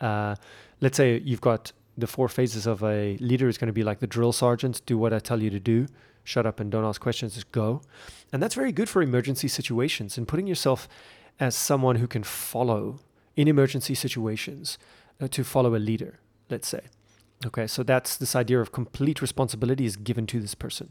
uh, 0.01 0.35
let's 0.81 0.97
say 0.97 1.19
you've 1.19 1.41
got 1.41 1.71
the 1.97 2.05
four 2.05 2.27
phases 2.27 2.67
of 2.67 2.83
a 2.83 3.17
leader 3.19 3.47
is 3.47 3.57
going 3.57 3.67
to 3.67 3.73
be 3.73 3.83
like 3.83 3.99
the 3.99 4.07
drill 4.07 4.33
sergeant, 4.33 4.85
do 4.85 4.97
what 4.97 5.13
I 5.13 5.19
tell 5.19 5.41
you 5.41 5.49
to 5.49 5.59
do, 5.59 5.87
shut 6.25 6.45
up 6.45 6.59
and 6.59 6.69
don't 6.69 6.83
ask 6.83 6.99
questions, 7.01 7.33
just 7.33 7.51
go. 7.51 7.81
And 8.31 8.43
that's 8.43 8.55
very 8.55 8.73
good 8.73 8.89
for 8.89 9.01
emergency 9.01 9.47
situations 9.47 10.17
and 10.17 10.27
putting 10.27 10.47
yourself 10.47 10.89
as 11.39 11.55
someone 11.55 11.97
who 11.97 12.07
can 12.07 12.23
follow 12.23 12.99
in 13.35 13.47
emergency 13.47 13.93
situations 13.93 14.77
uh, 15.21 15.27
to 15.27 15.43
follow 15.43 15.75
a 15.75 15.77
leader, 15.77 16.19
let's 16.49 16.67
say. 16.67 16.81
Okay, 17.45 17.67
so 17.67 17.83
that's 17.83 18.17
this 18.17 18.35
idea 18.35 18.59
of 18.59 18.71
complete 18.71 19.21
responsibility 19.21 19.85
is 19.85 19.95
given 19.95 20.25
to 20.27 20.39
this 20.39 20.55
person. 20.55 20.89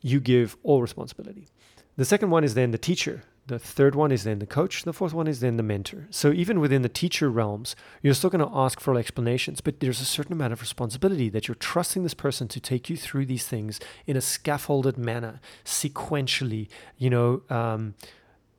You 0.00 0.20
give 0.20 0.56
all 0.62 0.80
responsibility. 0.80 1.48
The 1.96 2.04
second 2.04 2.30
one 2.30 2.44
is 2.44 2.54
then 2.54 2.70
the 2.70 2.78
teacher. 2.78 3.24
The 3.48 3.58
third 3.58 3.94
one 3.94 4.10
is 4.10 4.24
then 4.24 4.40
the 4.40 4.46
coach. 4.46 4.82
The 4.82 4.92
fourth 4.92 5.14
one 5.14 5.28
is 5.28 5.40
then 5.40 5.56
the 5.56 5.62
mentor. 5.62 6.08
So 6.10 6.32
even 6.32 6.58
within 6.60 6.82
the 6.82 6.88
teacher 6.88 7.30
realms, 7.30 7.76
you're 8.02 8.14
still 8.14 8.30
going 8.30 8.44
to 8.44 8.56
ask 8.56 8.80
for 8.80 8.96
explanations, 8.96 9.60
but 9.60 9.78
there's 9.78 10.00
a 10.00 10.04
certain 10.04 10.32
amount 10.32 10.52
of 10.52 10.60
responsibility 10.60 11.28
that 11.30 11.46
you're 11.46 11.54
trusting 11.54 12.02
this 12.02 12.14
person 12.14 12.48
to 12.48 12.60
take 12.60 12.90
you 12.90 12.96
through 12.96 13.26
these 13.26 13.46
things 13.46 13.78
in 14.06 14.16
a 14.16 14.20
scaffolded 14.20 14.98
manner, 14.98 15.40
sequentially, 15.64 16.68
you 16.98 17.08
know, 17.08 17.42
um, 17.48 17.94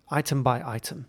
item 0.09 0.43
by 0.43 0.61
item. 0.65 1.07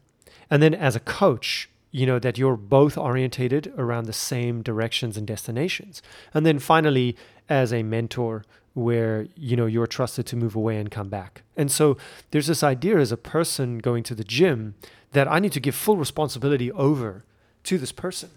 And 0.51 0.63
then 0.63 0.75
as 0.75 0.97
a 0.97 1.01
coach, 1.01 1.69
you 1.91 2.07
know 2.07 2.19
that 2.19 2.37
you're 2.37 2.57
both 2.57 2.99
orientated 2.99 3.73
around 3.77 4.05
the 4.05 4.13
same 4.13 4.63
directions 4.63 5.17
and 5.17 5.27
destinations. 5.27 6.03
And 6.35 6.45
then 6.45 6.59
finally, 6.59 7.17
as 7.49 7.73
a 7.73 7.83
mentor, 7.83 8.45
where 8.75 9.27
you 9.35 9.57
know 9.57 9.67
you're 9.67 9.87
trusted 9.87 10.27
to 10.27 10.37
move 10.37 10.55
away 10.55 10.77
and 10.77 10.91
come 10.91 11.09
back. 11.09 11.43
And 11.57 11.71
so 11.71 11.97
there's 12.31 12.47
this 12.47 12.63
idea 12.63 12.99
as 12.99 13.11
a 13.11 13.17
person 13.17 13.79
going 13.79 14.03
to 14.05 14.15
the 14.15 14.25
gym 14.25 14.75
that 15.13 15.29
I 15.29 15.39
need 15.39 15.53
to 15.53 15.61
give 15.61 15.75
full 15.75 15.97
responsibility 15.97 16.71
over 16.73 17.25
to 17.65 17.79
this 17.79 17.93
person. 17.93 18.31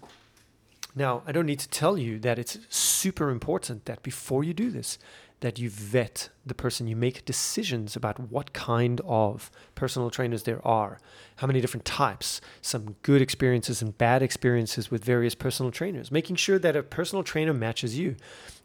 Now, 0.94 1.22
I 1.26 1.32
don't 1.32 1.46
need 1.46 1.60
to 1.60 1.68
tell 1.68 1.96
you 1.96 2.18
that 2.18 2.38
it's 2.38 2.58
super 2.68 3.30
important 3.30 3.86
that 3.86 4.02
before 4.02 4.44
you 4.44 4.52
do 4.52 4.70
this, 4.70 4.98
that 5.42 5.58
you 5.58 5.68
vet 5.68 6.30
the 6.46 6.54
person, 6.54 6.88
you 6.88 6.96
make 6.96 7.24
decisions 7.24 7.94
about 7.94 8.18
what 8.18 8.52
kind 8.52 9.00
of 9.04 9.50
personal 9.74 10.10
trainers 10.10 10.44
there 10.44 10.66
are, 10.66 10.98
how 11.36 11.46
many 11.46 11.60
different 11.60 11.84
types, 11.84 12.40
some 12.60 12.96
good 13.02 13.20
experiences 13.20 13.82
and 13.82 13.96
bad 13.98 14.22
experiences 14.22 14.90
with 14.90 15.04
various 15.04 15.34
personal 15.34 15.70
trainers, 15.70 16.10
making 16.10 16.36
sure 16.36 16.58
that 16.58 16.74
a 16.74 16.82
personal 16.82 17.22
trainer 17.22 17.52
matches 17.52 17.98
you. 17.98 18.16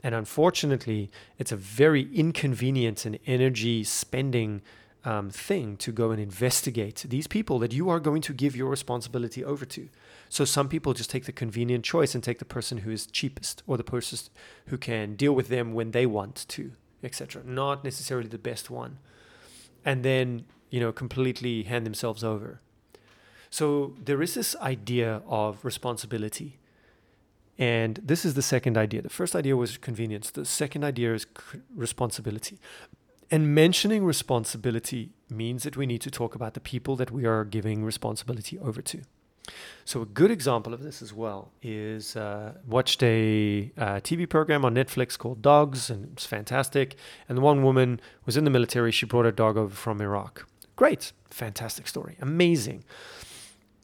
And 0.01 0.15
unfortunately, 0.15 1.11
it's 1.37 1.51
a 1.51 1.57
very 1.57 2.07
inconvenient 2.13 3.05
and 3.05 3.19
energy 3.25 3.83
spending 3.83 4.61
um, 5.03 5.29
thing 5.29 5.77
to 5.77 5.91
go 5.91 6.11
and 6.11 6.21
investigate 6.21 7.05
these 7.07 7.27
people 7.27 7.59
that 7.59 7.73
you 7.73 7.89
are 7.89 7.99
going 7.99 8.21
to 8.23 8.33
give 8.33 8.55
your 8.55 8.69
responsibility 8.69 9.43
over 9.43 9.65
to. 9.65 9.89
So 10.29 10.45
some 10.45 10.67
people 10.67 10.93
just 10.93 11.09
take 11.09 11.25
the 11.25 11.31
convenient 11.31 11.85
choice 11.85 12.13
and 12.15 12.23
take 12.23 12.39
the 12.39 12.45
person 12.45 12.79
who 12.79 12.91
is 12.91 13.05
cheapest 13.05 13.63
or 13.67 13.77
the 13.77 13.83
person 13.83 14.19
who 14.67 14.77
can 14.77 15.15
deal 15.15 15.33
with 15.33 15.47
them 15.47 15.73
when 15.73 15.91
they 15.91 16.05
want 16.05 16.45
to, 16.49 16.71
etc. 17.03 17.43
Not 17.45 17.83
necessarily 17.83 18.27
the 18.27 18.37
best 18.37 18.69
one. 18.69 18.99
And 19.85 20.03
then, 20.03 20.45
you 20.69 20.79
know, 20.79 20.91
completely 20.91 21.63
hand 21.63 21.85
themselves 21.85 22.23
over. 22.23 22.61
So 23.49 23.95
there 24.03 24.21
is 24.21 24.33
this 24.33 24.55
idea 24.57 25.21
of 25.27 25.63
responsibility. 25.63 26.59
And 27.57 27.99
this 28.03 28.25
is 28.25 28.33
the 28.33 28.41
second 28.41 28.77
idea. 28.77 29.01
The 29.01 29.09
first 29.09 29.35
idea 29.35 29.55
was 29.55 29.77
convenience. 29.77 30.29
The 30.29 30.45
second 30.45 30.83
idea 30.83 31.13
is 31.13 31.25
responsibility. 31.75 32.59
And 33.31 33.53
mentioning 33.53 34.05
responsibility 34.05 35.11
means 35.29 35.63
that 35.63 35.75
we 35.75 35.85
need 35.85 36.01
to 36.01 36.11
talk 36.11 36.35
about 36.35 36.53
the 36.53 36.59
people 36.59 36.95
that 36.97 37.11
we 37.11 37.25
are 37.25 37.43
giving 37.43 37.83
responsibility 37.83 38.59
over 38.59 38.81
to. 38.83 39.01
So 39.85 40.01
a 40.01 40.05
good 40.05 40.31
example 40.31 40.73
of 40.73 40.83
this 40.83 41.01
as 41.01 41.13
well 41.13 41.51
is 41.61 42.15
uh, 42.15 42.53
watched 42.67 43.01
a 43.03 43.71
uh, 43.77 43.85
TV 44.01 44.27
program 44.27 44.65
on 44.65 44.75
Netflix 44.75 45.17
called 45.17 45.41
Dogs, 45.41 45.89
and 45.89 46.11
it's 46.11 46.25
fantastic. 46.25 46.95
And 47.29 47.39
one 47.39 47.63
woman 47.63 48.01
was 48.25 48.35
in 48.35 48.43
the 48.43 48.49
military. 48.49 48.91
She 48.91 49.05
brought 49.05 49.25
her 49.25 49.31
dog 49.31 49.55
over 49.55 49.73
from 49.73 50.01
Iraq. 50.01 50.45
Great, 50.75 51.13
fantastic 51.29 51.87
story, 51.87 52.17
amazing. 52.21 52.83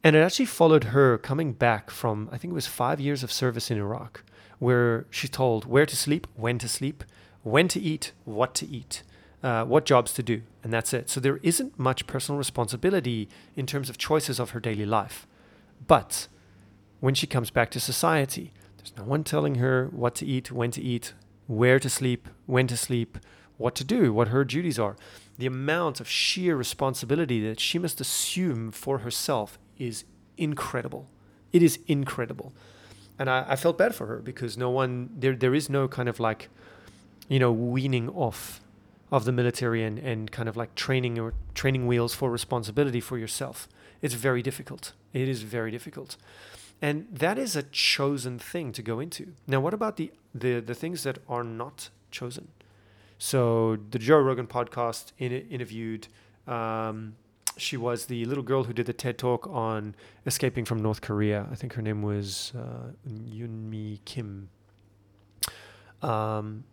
And 0.04 0.16
it 0.16 0.20
actually 0.20 0.46
followed 0.48 0.86
her 0.86 1.18
coming 1.18 1.54
back 1.54 1.90
from 1.90 2.28
I 2.32 2.38
think 2.38 2.52
it 2.52 2.56
was 2.56 2.68
five 2.68 3.00
years 3.00 3.24
of 3.24 3.32
service 3.32 3.72
in 3.72 3.78
Iraq, 3.78 4.24
where 4.60 5.06
she 5.10 5.28
told 5.28 5.66
where 5.66 5.86
to 5.86 5.96
sleep, 5.96 6.28
when 6.36 6.58
to 6.60 6.68
sleep, 6.68 7.06
when 7.44 7.70
to 7.70 7.80
eat, 7.80 8.12
what 8.26 8.54
to 8.56 8.68
eat. 8.68 9.04
Uh, 9.42 9.66
what 9.66 9.84
jobs 9.84 10.14
to 10.14 10.24
do, 10.24 10.42
and 10.64 10.72
that's 10.72 10.94
it. 10.94 11.10
So 11.10 11.20
there 11.20 11.38
isn't 11.44 11.78
much 11.78 12.08
personal 12.08 12.38
responsibility 12.38 13.28
in 13.58 13.66
terms 13.66 13.90
of 13.90 13.98
choices 13.98 14.40
of 14.40 14.52
her 14.52 14.62
daily 14.62 14.86
life. 14.86 15.28
But 15.88 16.28
when 17.00 17.14
she 17.14 17.28
comes 17.28 17.50
back 17.50 17.72
to 17.72 17.80
society, 17.80 18.54
there's 18.78 18.96
no 18.98 19.04
one 19.04 19.24
telling 19.24 19.56
her 19.56 19.88
what 19.92 20.16
to 20.16 20.26
eat, 20.26 20.52
when 20.52 20.72
to 20.72 20.82
eat, 20.82 21.14
where 21.48 21.80
to 21.80 21.90
sleep, 21.90 22.30
when 22.46 22.68
to 22.68 22.78
sleep, 22.78 23.18
what 23.58 23.76
to 23.76 23.84
do, 23.84 24.14
what 24.14 24.30
her 24.30 24.44
duties 24.44 24.80
are. 24.80 24.96
The 25.38 25.46
amount 25.48 26.00
of 26.00 26.08
sheer 26.08 26.56
responsibility 26.56 27.46
that 27.48 27.60
she 27.60 27.80
must 27.80 28.00
assume 28.00 28.72
for 28.72 29.00
herself 29.00 29.58
is 29.78 30.06
incredible. 30.38 31.08
It 31.52 31.62
is 31.62 31.80
incredible. 31.88 32.54
And 33.20 33.30
I, 33.30 33.46
I 33.50 33.56
felt 33.56 33.78
bad 33.78 33.94
for 33.94 34.08
her 34.08 34.18
because 34.18 34.58
no 34.58 34.70
one, 34.70 35.10
there, 35.16 35.36
there 35.36 35.54
is 35.54 35.70
no 35.70 35.88
kind 35.88 36.10
of 36.10 36.20
like, 36.20 36.50
you 37.28 37.40
know, 37.40 37.52
weaning 37.52 38.10
off 38.10 38.62
of 39.12 39.26
the 39.26 39.32
military 39.32 39.84
and, 39.84 40.00
and 40.00 40.32
kind 40.32 40.50
of 40.50 40.58
like 40.58 40.74
training 40.76 41.20
or 41.20 41.34
training 41.54 41.86
wheels 41.86 42.14
for 42.16 42.32
responsibility 42.32 43.00
for 43.00 43.18
yourself. 43.18 43.68
It's 44.04 44.14
very 44.14 44.44
difficult. 44.44 44.92
It 45.14 45.28
is 45.30 45.42
very 45.44 45.72
difficult. 45.72 46.18
And 46.82 47.08
that 47.10 47.40
is 47.40 47.56
a 47.56 47.64
chosen 47.64 48.38
thing 48.38 48.74
to 48.74 48.82
go 48.82 49.00
into. 49.00 49.34
Now, 49.48 49.62
what 49.62 49.74
about 49.74 49.96
the, 49.96 50.12
the, 50.36 50.60
the 50.60 50.76
things 50.76 51.04
that 51.04 51.20
are 51.30 51.46
not 51.46 51.90
chosen? 52.12 52.50
So, 53.18 53.78
the 53.92 53.98
Joe 53.98 54.20
Rogan 54.20 54.48
podcast 54.48 55.14
in, 55.18 55.32
interviewed, 55.32 56.10
um, 56.46 57.16
she 57.56 57.78
was 57.78 58.08
the 58.08 58.26
little 58.26 58.44
girl 58.44 58.66
who 58.66 58.74
did 58.74 58.88
the 58.88 58.94
TED 58.94 59.18
talk 59.18 59.48
on 59.48 59.96
escaping 60.26 60.66
from 60.66 60.82
North 60.82 61.00
Korea. 61.00 61.48
I 61.50 61.56
think 61.56 61.74
her 61.74 61.82
name 61.82 62.02
was 62.02 62.52
uh, 62.58 62.92
Yeonmi 63.08 64.00
Kim. 64.04 64.50
Um, 66.02 66.66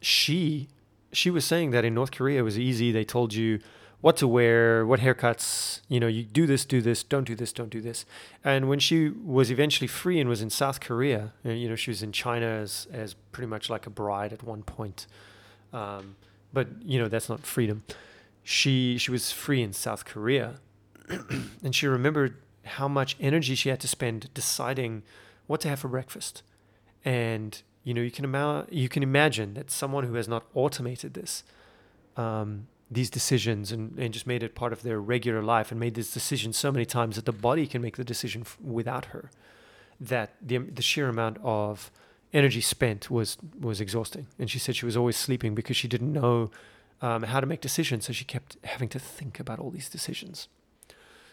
she 0.00 0.68
she 1.12 1.30
was 1.30 1.44
saying 1.44 1.72
that 1.72 1.84
in 1.84 1.94
North 1.94 2.12
Korea 2.12 2.38
it 2.38 2.42
was 2.42 2.58
easy. 2.58 2.92
They 2.92 3.04
told 3.04 3.34
you 3.34 3.58
what 4.00 4.16
to 4.16 4.26
wear, 4.26 4.86
what 4.86 5.00
haircuts, 5.00 5.80
you 5.88 6.00
know, 6.00 6.06
you 6.06 6.22
do 6.22 6.46
this, 6.46 6.64
do 6.64 6.80
this, 6.80 7.02
don't 7.02 7.24
do 7.24 7.34
this, 7.34 7.52
don't 7.52 7.68
do 7.68 7.80
this. 7.80 8.06
And 8.42 8.68
when 8.68 8.78
she 8.78 9.10
was 9.10 9.50
eventually 9.50 9.88
free 9.88 10.18
and 10.18 10.28
was 10.28 10.40
in 10.40 10.48
South 10.48 10.80
Korea, 10.80 11.32
uh, 11.44 11.50
you 11.50 11.68
know, 11.68 11.76
she 11.76 11.90
was 11.90 12.02
in 12.02 12.12
China 12.12 12.46
as, 12.46 12.86
as 12.92 13.14
pretty 13.32 13.48
much 13.48 13.68
like 13.68 13.86
a 13.86 13.90
bride 13.90 14.32
at 14.32 14.42
one 14.42 14.62
point. 14.62 15.06
Um, 15.72 16.16
but, 16.52 16.68
you 16.82 16.98
know, 16.98 17.08
that's 17.08 17.28
not 17.28 17.40
freedom. 17.40 17.84
She, 18.42 18.96
she 18.96 19.10
was 19.10 19.30
free 19.30 19.62
in 19.62 19.74
South 19.74 20.06
Korea 20.06 20.60
and 21.62 21.74
she 21.74 21.86
remembered 21.86 22.36
how 22.64 22.88
much 22.88 23.16
energy 23.20 23.54
she 23.54 23.68
had 23.68 23.80
to 23.80 23.88
spend 23.88 24.32
deciding 24.32 25.02
what 25.46 25.60
to 25.60 25.68
have 25.68 25.80
for 25.80 25.88
breakfast. 25.88 26.42
And, 27.04 27.60
you 27.84 27.92
know, 27.92 28.00
you 28.00 28.10
can, 28.10 28.24
ima- 28.24 28.66
you 28.70 28.88
can 28.88 29.02
imagine 29.02 29.54
that 29.54 29.70
someone 29.70 30.04
who 30.04 30.14
has 30.14 30.26
not 30.26 30.44
automated 30.54 31.12
this, 31.14 31.44
um, 32.16 32.66
these 32.90 33.08
decisions 33.08 33.70
and, 33.70 33.96
and 33.98 34.12
just 34.12 34.26
made 34.26 34.42
it 34.42 34.54
part 34.54 34.72
of 34.72 34.82
their 34.82 35.00
regular 35.00 35.42
life 35.42 35.70
and 35.70 35.78
made 35.78 35.94
this 35.94 36.12
decision 36.12 36.52
so 36.52 36.72
many 36.72 36.84
times 36.84 37.16
that 37.16 37.24
the 37.24 37.32
body 37.32 37.66
can 37.66 37.80
make 37.80 37.96
the 37.96 38.04
decision 38.04 38.42
f- 38.42 38.58
without 38.60 39.06
her 39.06 39.30
that 40.00 40.34
the, 40.40 40.58
the 40.58 40.82
sheer 40.82 41.08
amount 41.08 41.38
of 41.44 41.90
energy 42.32 42.60
spent 42.60 43.10
was 43.10 43.36
was 43.60 43.80
exhausting. 43.80 44.26
And 44.38 44.50
she 44.50 44.58
said 44.58 44.74
she 44.76 44.86
was 44.86 44.96
always 44.96 45.16
sleeping 45.16 45.54
because 45.54 45.76
she 45.76 45.88
didn't 45.88 46.12
know 46.12 46.50
um, 47.02 47.24
how 47.24 47.40
to 47.40 47.46
make 47.46 47.60
decisions 47.60 48.06
so 48.06 48.12
she 48.12 48.24
kept 48.24 48.56
having 48.64 48.88
to 48.88 48.98
think 48.98 49.38
about 49.38 49.58
all 49.58 49.70
these 49.70 49.88
decisions. 49.88 50.48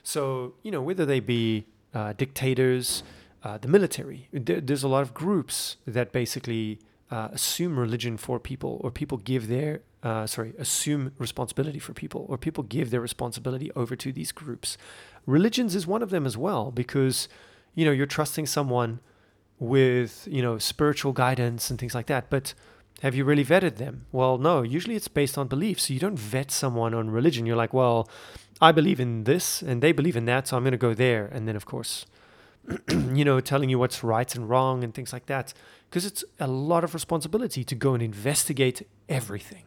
So 0.04 0.54
you 0.64 0.72
know 0.72 0.82
whether 0.82 1.06
they 1.06 1.20
be 1.20 1.66
uh, 1.94 2.14
dictators 2.14 3.04
uh, 3.44 3.58
the 3.58 3.68
military 3.68 4.28
there, 4.32 4.60
there's 4.60 4.84
a 4.84 4.88
lot 4.88 5.02
of 5.02 5.14
groups 5.14 5.78
that 5.86 6.12
basically 6.12 6.80
uh, 7.10 7.30
assume 7.32 7.80
religion 7.80 8.18
for 8.18 8.40
people 8.40 8.82
or 8.84 8.92
people 8.92 9.18
give 9.18 9.48
their 9.48 9.82
uh, 10.04 10.28
sorry, 10.28 10.54
assume 10.58 11.12
responsibility 11.18 11.80
for 11.80 11.94
people, 11.94 12.26
or 12.30 12.38
people 12.38 12.64
give 12.64 12.92
their 12.92 13.02
responsibility 13.02 13.72
over 13.76 13.96
to 13.96 14.12
these 14.12 14.32
groups. 14.32 14.78
Religions 15.26 15.76
is 15.76 15.88
one 15.88 16.02
of 16.04 16.10
them 16.10 16.26
as 16.26 16.38
well, 16.38 16.72
because 16.72 17.28
you 17.74 17.86
know 17.86 17.92
you're 17.92 18.06
trusting 18.06 18.46
someone 18.46 19.00
with 19.60 20.28
you 20.30 20.42
know 20.42 20.58
spiritual 20.58 21.14
guidance 21.14 21.70
and 21.70 21.80
things 21.80 21.96
like 21.96 22.06
that. 22.08 22.30
But 22.30 22.54
have 23.02 23.16
you 23.16 23.26
really 23.26 23.46
vetted 23.46 23.78
them? 23.78 24.06
Well, 24.12 24.38
no. 24.38 24.62
Usually 24.62 24.96
it's 24.96 25.08
based 25.08 25.38
on 25.38 25.48
belief. 25.48 25.80
So 25.80 25.94
you 25.94 26.00
don't 26.00 26.18
vet 26.18 26.50
someone 26.50 26.96
on 26.96 27.12
religion. 27.12 27.46
You're 27.46 27.56
like, 27.56 27.74
well, 27.74 28.10
I 28.60 28.72
believe 28.72 29.00
in 29.00 29.26
this, 29.26 29.62
and 29.62 29.84
they 29.84 29.92
believe 29.92 30.18
in 30.18 30.26
that, 30.26 30.48
so 30.48 30.58
I'm 30.58 30.64
going 30.64 30.72
to 30.72 30.78
go 30.78 30.96
there. 30.96 31.28
And 31.28 31.48
then 31.48 31.56
of 31.56 31.66
course, 31.66 32.08
you 32.90 33.24
know, 33.24 33.40
telling 33.40 33.70
you 33.70 33.78
what's 33.78 34.04
right 34.04 34.34
and 34.36 34.50
wrong 34.50 34.84
and 34.84 34.94
things 34.94 35.14
like 35.14 35.28
that, 35.28 35.54
because 35.90 36.06
it's 36.06 36.24
a 36.40 36.48
lot 36.48 36.84
of 36.84 36.94
responsibility 36.94 37.64
to 37.64 37.76
go 37.76 37.94
and 37.94 38.02
investigate 38.02 38.88
everything 39.08 39.64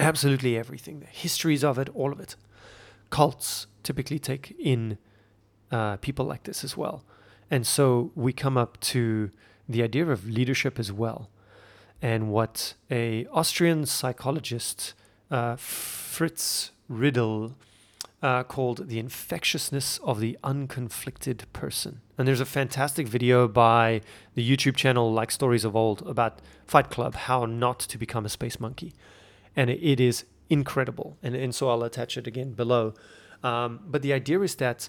absolutely 0.00 0.56
everything, 0.56 1.00
the 1.00 1.06
histories 1.06 1.62
of 1.62 1.78
it, 1.78 1.88
all 1.94 2.12
of 2.12 2.20
it. 2.20 2.36
Cults 3.10 3.66
typically 3.82 4.18
take 4.18 4.56
in 4.58 4.98
uh, 5.70 5.96
people 5.98 6.24
like 6.24 6.44
this 6.44 6.64
as 6.64 6.76
well. 6.76 7.04
And 7.50 7.66
so 7.66 8.12
we 8.14 8.32
come 8.32 8.56
up 8.56 8.78
to 8.80 9.30
the 9.68 9.82
idea 9.82 10.06
of 10.06 10.28
leadership 10.28 10.78
as 10.78 10.92
well. 10.92 11.30
And 12.02 12.30
what 12.30 12.74
a 12.90 13.26
Austrian 13.26 13.86
psychologist, 13.86 14.94
uh, 15.30 15.56
Fritz 15.56 16.70
Redl, 16.90 17.54
uh, 18.22 18.42
called 18.42 18.88
the 18.88 18.98
infectiousness 18.98 19.98
of 19.98 20.20
the 20.20 20.38
unconflicted 20.44 21.44
person. 21.52 22.00
And 22.18 22.28
there's 22.28 22.40
a 22.40 22.46
fantastic 22.46 23.08
video 23.08 23.48
by 23.48 24.02
the 24.34 24.48
YouTube 24.48 24.76
channel 24.76 25.12
Like 25.12 25.30
Stories 25.30 25.64
of 25.64 25.74
Old 25.74 26.02
about 26.06 26.40
Fight 26.66 26.90
Club, 26.90 27.14
how 27.14 27.46
not 27.46 27.78
to 27.80 27.98
become 27.98 28.26
a 28.26 28.28
space 28.28 28.60
monkey 28.60 28.92
and 29.60 29.68
it 29.68 30.00
is 30.00 30.24
incredible. 30.48 31.18
And, 31.22 31.34
and 31.34 31.54
so 31.54 31.68
I'll 31.68 31.82
attach 31.82 32.16
it 32.16 32.26
again 32.26 32.52
below. 32.52 32.94
Um, 33.42 33.80
but 33.86 34.00
the 34.00 34.14
idea 34.14 34.40
is 34.40 34.54
that 34.54 34.88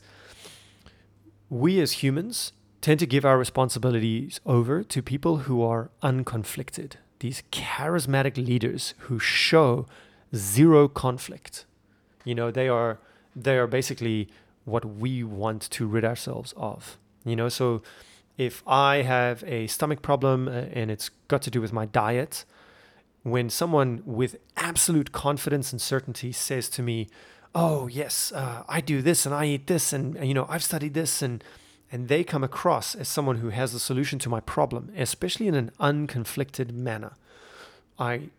we 1.50 1.82
as 1.82 1.92
humans 2.04 2.54
tend 2.80 3.02
to 3.02 3.06
give 3.06 3.26
our 3.26 3.38
responsibilities 3.38 4.40
over 4.46 4.82
to 4.82 5.02
people 5.02 5.40
who 5.40 5.62
are 5.62 5.92
unconflicted, 6.02 6.94
these 7.20 7.44
charismatic 7.52 8.38
leaders 8.38 8.94
who 9.00 9.20
show 9.20 9.88
zero 10.34 10.88
conflict. 10.88 11.66
You 12.24 12.36
know, 12.36 12.50
they 12.50 12.70
are 12.70 13.00
they 13.36 13.58
are 13.58 13.68
basically 13.68 14.30
what 14.64 14.86
we 14.86 15.22
want 15.22 15.62
to 15.72 15.86
rid 15.86 16.06
ourselves 16.06 16.54
of. 16.56 16.98
You 17.26 17.36
know, 17.36 17.50
so 17.50 17.82
if 18.38 18.64
I 18.66 19.02
have 19.02 19.44
a 19.44 19.68
stomach 19.68 20.02
problem 20.02 20.48
uh, 20.48 20.80
and 20.80 20.90
it's 20.90 21.10
got 21.28 21.42
to 21.42 21.52
do 21.52 21.60
with 21.60 21.74
my 21.74 21.86
diet, 21.86 22.46
when 23.24 23.50
someone 23.50 24.02
with 24.06 24.38
absolute 24.58 25.12
confidence 25.12 25.72
and 25.72 25.82
certainty 25.82 26.32
says 26.32 26.70
to 26.70 26.82
me, 26.82 27.08
"Oh 27.54 27.88
yes, 27.88 28.32
uh, 28.32 28.64
I 28.68 28.82
do 28.82 29.02
this 29.02 29.26
and 29.26 29.36
I 29.36 29.46
eat 29.46 29.68
this 29.68 29.94
and, 29.94 30.16
and 30.16 30.28
you 30.28 30.34
know 30.34 30.46
I've 30.50 30.64
studied 30.64 30.94
this," 30.94 31.22
and 31.22 31.44
and 31.92 32.08
they 32.08 32.24
come 32.24 32.44
across 32.44 32.96
as 32.96 33.08
someone 33.08 33.38
who 33.38 33.50
has 33.50 33.74
the 33.74 33.80
solution 33.80 34.18
to 34.20 34.30
my 34.30 34.40
problem, 34.40 34.92
especially 34.96 35.48
in 35.48 35.56
an 35.56 35.72
unconflicted 35.80 36.72
manner, 36.72 37.14
I, 38.00 38.30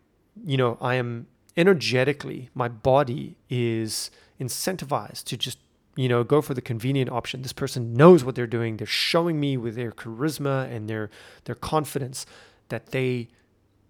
you 0.43 0.57
know, 0.57 0.77
I 0.81 0.95
am 0.95 1.27
energetically, 1.55 2.49
my 2.55 2.67
body 2.67 3.35
is 3.49 4.09
incentivized 4.39 5.25
to 5.25 5.37
just 5.37 5.59
you 5.95 6.09
know 6.09 6.23
go 6.23 6.41
for 6.41 6.55
the 6.55 6.61
convenient 6.61 7.11
option. 7.11 7.43
This 7.43 7.53
person 7.53 7.93
knows 7.93 8.23
what 8.23 8.33
they're 8.33 8.47
doing. 8.47 8.77
They're 8.77 8.87
showing 8.87 9.39
me 9.39 9.57
with 9.57 9.75
their 9.75 9.91
charisma 9.91 10.69
and 10.71 10.89
their 10.89 11.11
their 11.45 11.55
confidence 11.55 12.25
that 12.69 12.87
they 12.87 13.29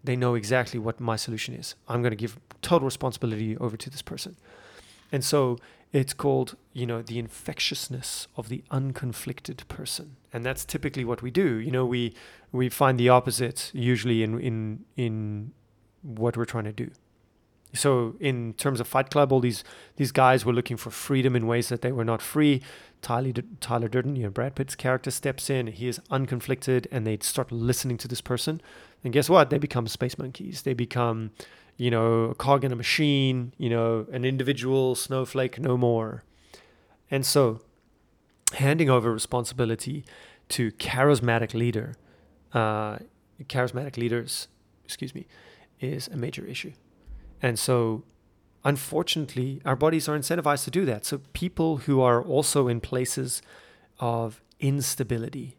they 0.04 0.16
know 0.16 0.36
exactly 0.36 0.80
what 0.80 1.00
my 1.00 1.16
solution 1.16 1.54
is. 1.54 1.76
I'm 1.88 2.02
going 2.02 2.12
to 2.12 2.18
give 2.18 2.40
total 2.62 2.86
responsibility 2.86 3.58
over 3.58 3.78
to 3.78 3.90
this 3.90 4.02
person. 4.02 4.36
And 5.12 5.24
so 5.24 5.58
it's 5.94 6.14
called, 6.14 6.58
you 6.74 6.86
know, 6.86 7.02
the 7.02 7.20
infectiousness 7.20 8.28
of 8.36 8.50
the 8.50 8.64
unconflicted 8.72 9.68
person. 9.68 10.18
And 10.34 10.44
that's 10.44 10.66
typically 10.66 11.06
what 11.06 11.22
we 11.22 11.30
do. 11.30 11.58
You 11.58 11.72
know, 11.72 11.86
we 11.86 12.16
we 12.52 12.68
find 12.70 13.00
the 13.00 13.10
opposite 13.10 13.72
usually 13.74 14.24
in 14.24 14.40
in 14.40 14.86
in 14.98 15.52
what 16.02 16.36
we're 16.36 16.46
trying 16.46 16.66
to 16.66 16.74
do. 16.74 16.90
So 17.76 18.16
in 18.20 18.54
terms 18.54 18.80
of 18.80 18.88
Fight 18.88 19.10
Club, 19.10 19.32
all 19.32 19.40
these 19.40 19.64
these 19.96 20.12
guys 20.12 20.46
were 20.46 20.54
looking 20.54 20.78
for 20.78 20.92
freedom 20.92 21.36
in 21.36 21.48
ways 21.48 21.70
that 21.70 21.82
they 21.82 21.92
were 21.92 22.06
not 22.06 22.22
free. 22.22 22.62
Tyler 23.02 23.32
Tyler 23.60 23.88
Durden, 23.88 24.16
you 24.16 24.24
know, 24.24 24.30
Brad 24.30 24.56
Pitt's 24.56 24.76
character 24.76 25.12
steps 25.12 25.50
in. 25.50 25.68
He 25.68 25.88
is 25.88 26.00
unconflicted, 26.10 26.88
and 26.92 27.06
they 27.06 27.18
start 27.22 27.52
listening 27.52 27.98
to 27.98 28.08
this 28.08 28.22
person. 28.22 28.62
And 29.04 29.12
guess 29.12 29.30
what? 29.30 29.50
They 29.50 29.58
become 29.58 29.88
space 29.88 30.18
monkeys. 30.18 30.62
They 30.62 30.74
become, 30.74 31.32
you 31.78 31.92
know, 31.92 32.26
a 32.26 32.36
cog 32.36 32.64
in 32.64 32.72
a 32.72 32.76
machine. 32.76 33.54
You 33.58 33.70
know, 33.70 34.06
an 34.12 34.26
individual 34.26 34.96
snowflake 34.96 35.60
no 35.60 35.78
more. 35.78 36.24
And 37.12 37.26
so, 37.26 37.62
handing 38.54 38.90
over 38.90 39.12
responsibility 39.12 40.06
to 40.50 40.72
charismatic 40.74 41.54
leader, 41.54 41.96
uh, 42.54 42.98
charismatic 43.44 43.98
leaders, 43.98 44.48
excuse 44.86 45.14
me, 45.14 45.28
is 45.80 46.08
a 46.08 46.16
major 46.16 46.46
issue. 46.46 46.72
And 47.42 47.60
so, 47.60 48.04
unfortunately, 48.64 49.62
our 49.66 49.76
bodies 49.76 50.08
are 50.08 50.18
incentivized 50.18 50.64
to 50.64 50.72
do 50.72 50.86
that. 50.86 51.06
So, 51.06 51.20
people 51.34 51.78
who 51.78 52.02
are 52.02 52.22
also 52.22 52.68
in 52.68 52.80
places 52.80 53.42
of 54.00 54.42
instability 54.60 55.58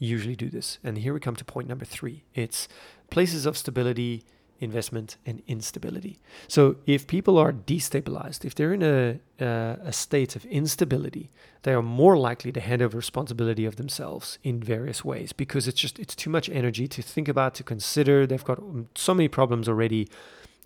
usually 0.00 0.34
do 0.34 0.50
this. 0.50 0.78
And 0.82 0.98
here 0.98 1.14
we 1.14 1.20
come 1.20 1.36
to 1.36 1.44
point 1.44 1.68
number 1.68 1.84
three 1.84 2.24
it's 2.34 2.66
places 3.10 3.46
of 3.46 3.56
stability, 3.56 4.24
investment, 4.58 5.16
and 5.24 5.42
instability. 5.46 6.18
So, 6.48 6.76
if 6.86 7.06
people 7.06 7.38
are 7.38 7.52
destabilized, 7.52 8.44
if 8.44 8.54
they're 8.56 8.72
in 8.72 8.82
a, 8.82 9.20
uh, 9.40 9.76
a 9.84 9.92
state 9.92 10.34
of 10.34 10.44
instability, 10.46 11.30
they 11.62 11.72
are 11.72 11.82
more 11.82 12.16
likely 12.16 12.50
to 12.52 12.60
hand 12.60 12.82
over 12.82 12.96
responsibility 12.96 13.64
of 13.66 13.76
themselves 13.76 14.38
in 14.42 14.60
various 14.62 15.04
ways 15.04 15.32
because 15.32 15.68
it's 15.68 15.80
just 15.80 15.98
it's 15.98 16.16
too 16.16 16.30
much 16.30 16.48
energy 16.48 16.88
to 16.88 17.02
think 17.02 17.28
about 17.28 17.54
to 17.54 17.62
consider 17.62 18.26
they've 18.26 18.44
got 18.44 18.60
so 18.94 19.14
many 19.14 19.28
problems 19.28 19.68
already 19.68 20.08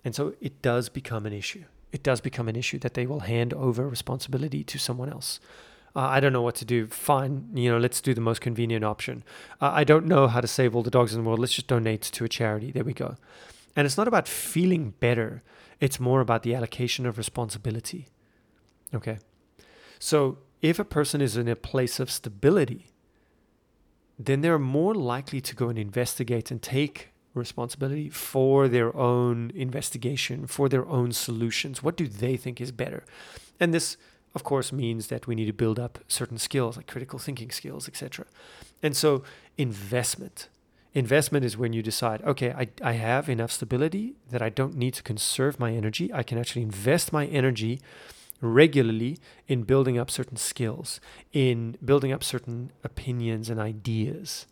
and 0.05 0.13
so 0.13 0.35
it 0.39 0.61
does 0.61 0.87
become 0.87 1.25
an 1.25 1.33
issue. 1.33 1.65
It 1.91 2.03
does 2.03 2.21
become 2.21 2.47
an 2.47 2.55
issue 2.55 2.77
that 2.79 2.93
they 2.93 3.07
will 3.07 3.21
hand 3.21 3.53
over 3.53 3.89
responsibility 3.89 4.63
to 4.63 4.77
someone 4.77 5.09
else. 5.09 5.39
Uh, 5.95 6.01
I 6.01 6.19
don't 6.19 6.33
know 6.33 6.41
what 6.41 6.55
to 6.55 6.65
do. 6.65 6.87
Fine, 6.87 7.49
you 7.53 7.71
know, 7.71 7.77
let's 7.77 8.01
do 8.01 8.13
the 8.13 8.21
most 8.21 8.41
convenient 8.41 8.83
option. 8.83 9.23
Uh, 9.61 9.71
I 9.73 9.83
don't 9.83 10.05
know 10.05 10.27
how 10.27 10.41
to 10.41 10.47
save 10.47 10.75
all 10.75 10.83
the 10.83 10.91
dogs 10.91 11.13
in 11.13 11.23
the 11.23 11.27
world. 11.27 11.39
Let's 11.39 11.53
just 11.53 11.67
donate 11.67 12.01
to 12.01 12.25
a 12.25 12.29
charity. 12.29 12.71
There 12.71 12.83
we 12.83 12.93
go. 12.93 13.15
And 13.75 13.85
it's 13.85 13.97
not 13.97 14.07
about 14.07 14.27
feeling 14.27 14.93
better, 14.99 15.43
it's 15.79 15.99
more 15.99 16.21
about 16.21 16.43
the 16.43 16.55
allocation 16.55 17.05
of 17.05 17.17
responsibility. 17.17 18.07
Okay. 18.93 19.19
So 19.99 20.37
if 20.61 20.79
a 20.79 20.85
person 20.85 21.21
is 21.21 21.37
in 21.37 21.47
a 21.47 21.55
place 21.55 21.99
of 21.99 22.09
stability, 22.09 22.87
then 24.17 24.41
they're 24.41 24.59
more 24.59 24.95
likely 24.95 25.41
to 25.41 25.55
go 25.55 25.69
and 25.69 25.77
investigate 25.77 26.51
and 26.51 26.61
take 26.61 27.09
responsibility 27.33 28.09
for 28.09 28.67
their 28.69 28.95
own 28.95 29.51
investigation, 29.53 30.47
for 30.47 30.69
their 30.69 30.87
own 30.87 31.11
solutions. 31.11 31.83
What 31.83 31.97
do 31.97 32.07
they 32.07 32.37
think 32.37 32.61
is 32.61 32.71
better? 32.71 33.03
And 33.59 33.73
this, 33.73 33.97
of 34.35 34.43
course, 34.43 34.71
means 34.71 35.07
that 35.07 35.25
we 35.25 35.33
need 35.33 35.45
to 35.45 35.53
build 35.53 35.79
up 35.79 35.99
certain 36.07 36.37
skills 36.37 36.77
like 36.77 36.87
critical 36.87 37.17
thinking 37.17 37.49
skills, 37.49 37.87
etc. 37.87 38.25
And 38.83 38.95
so, 38.95 39.23
investment. 39.57 40.49
Investment 40.93 41.43
is 41.43 41.57
when 41.57 41.73
you 41.73 41.81
decide, 41.81 42.21
okay, 42.23 42.51
I, 42.51 42.67
I 42.81 42.93
have 42.93 43.27
enough 43.27 43.51
stability 43.51 44.15
that 44.29 44.41
I 44.41 44.49
don't 44.49 44.75
need 44.75 44.93
to 44.95 45.03
conserve 45.03 45.59
my 45.59 45.73
energy. 45.73 46.13
I 46.13 46.23
can 46.23 46.37
actually 46.37 46.61
invest 46.61 47.11
my 47.11 47.25
energy 47.25 47.81
regularly 48.41 49.17
in 49.47 49.63
building 49.63 49.97
up 49.97 50.11
certain 50.11 50.37
skills, 50.37 50.99
in 51.33 51.77
building 51.83 52.11
up 52.11 52.23
certain 52.23 52.71
opinions 52.83 53.49
and 53.49 53.59
ideas, 53.59 54.45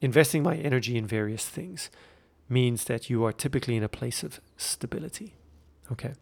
investing 0.00 0.42
my 0.42 0.56
energy 0.56 0.96
in 0.96 1.06
various 1.06 1.46
things 1.46 1.90
means 2.48 2.84
that 2.84 3.08
you 3.08 3.24
are 3.24 3.32
typically 3.32 3.76
in 3.76 3.82
a 3.82 3.88
place 3.88 4.22
of 4.22 4.40
stability. 4.56 5.34
Okay. 5.90 6.12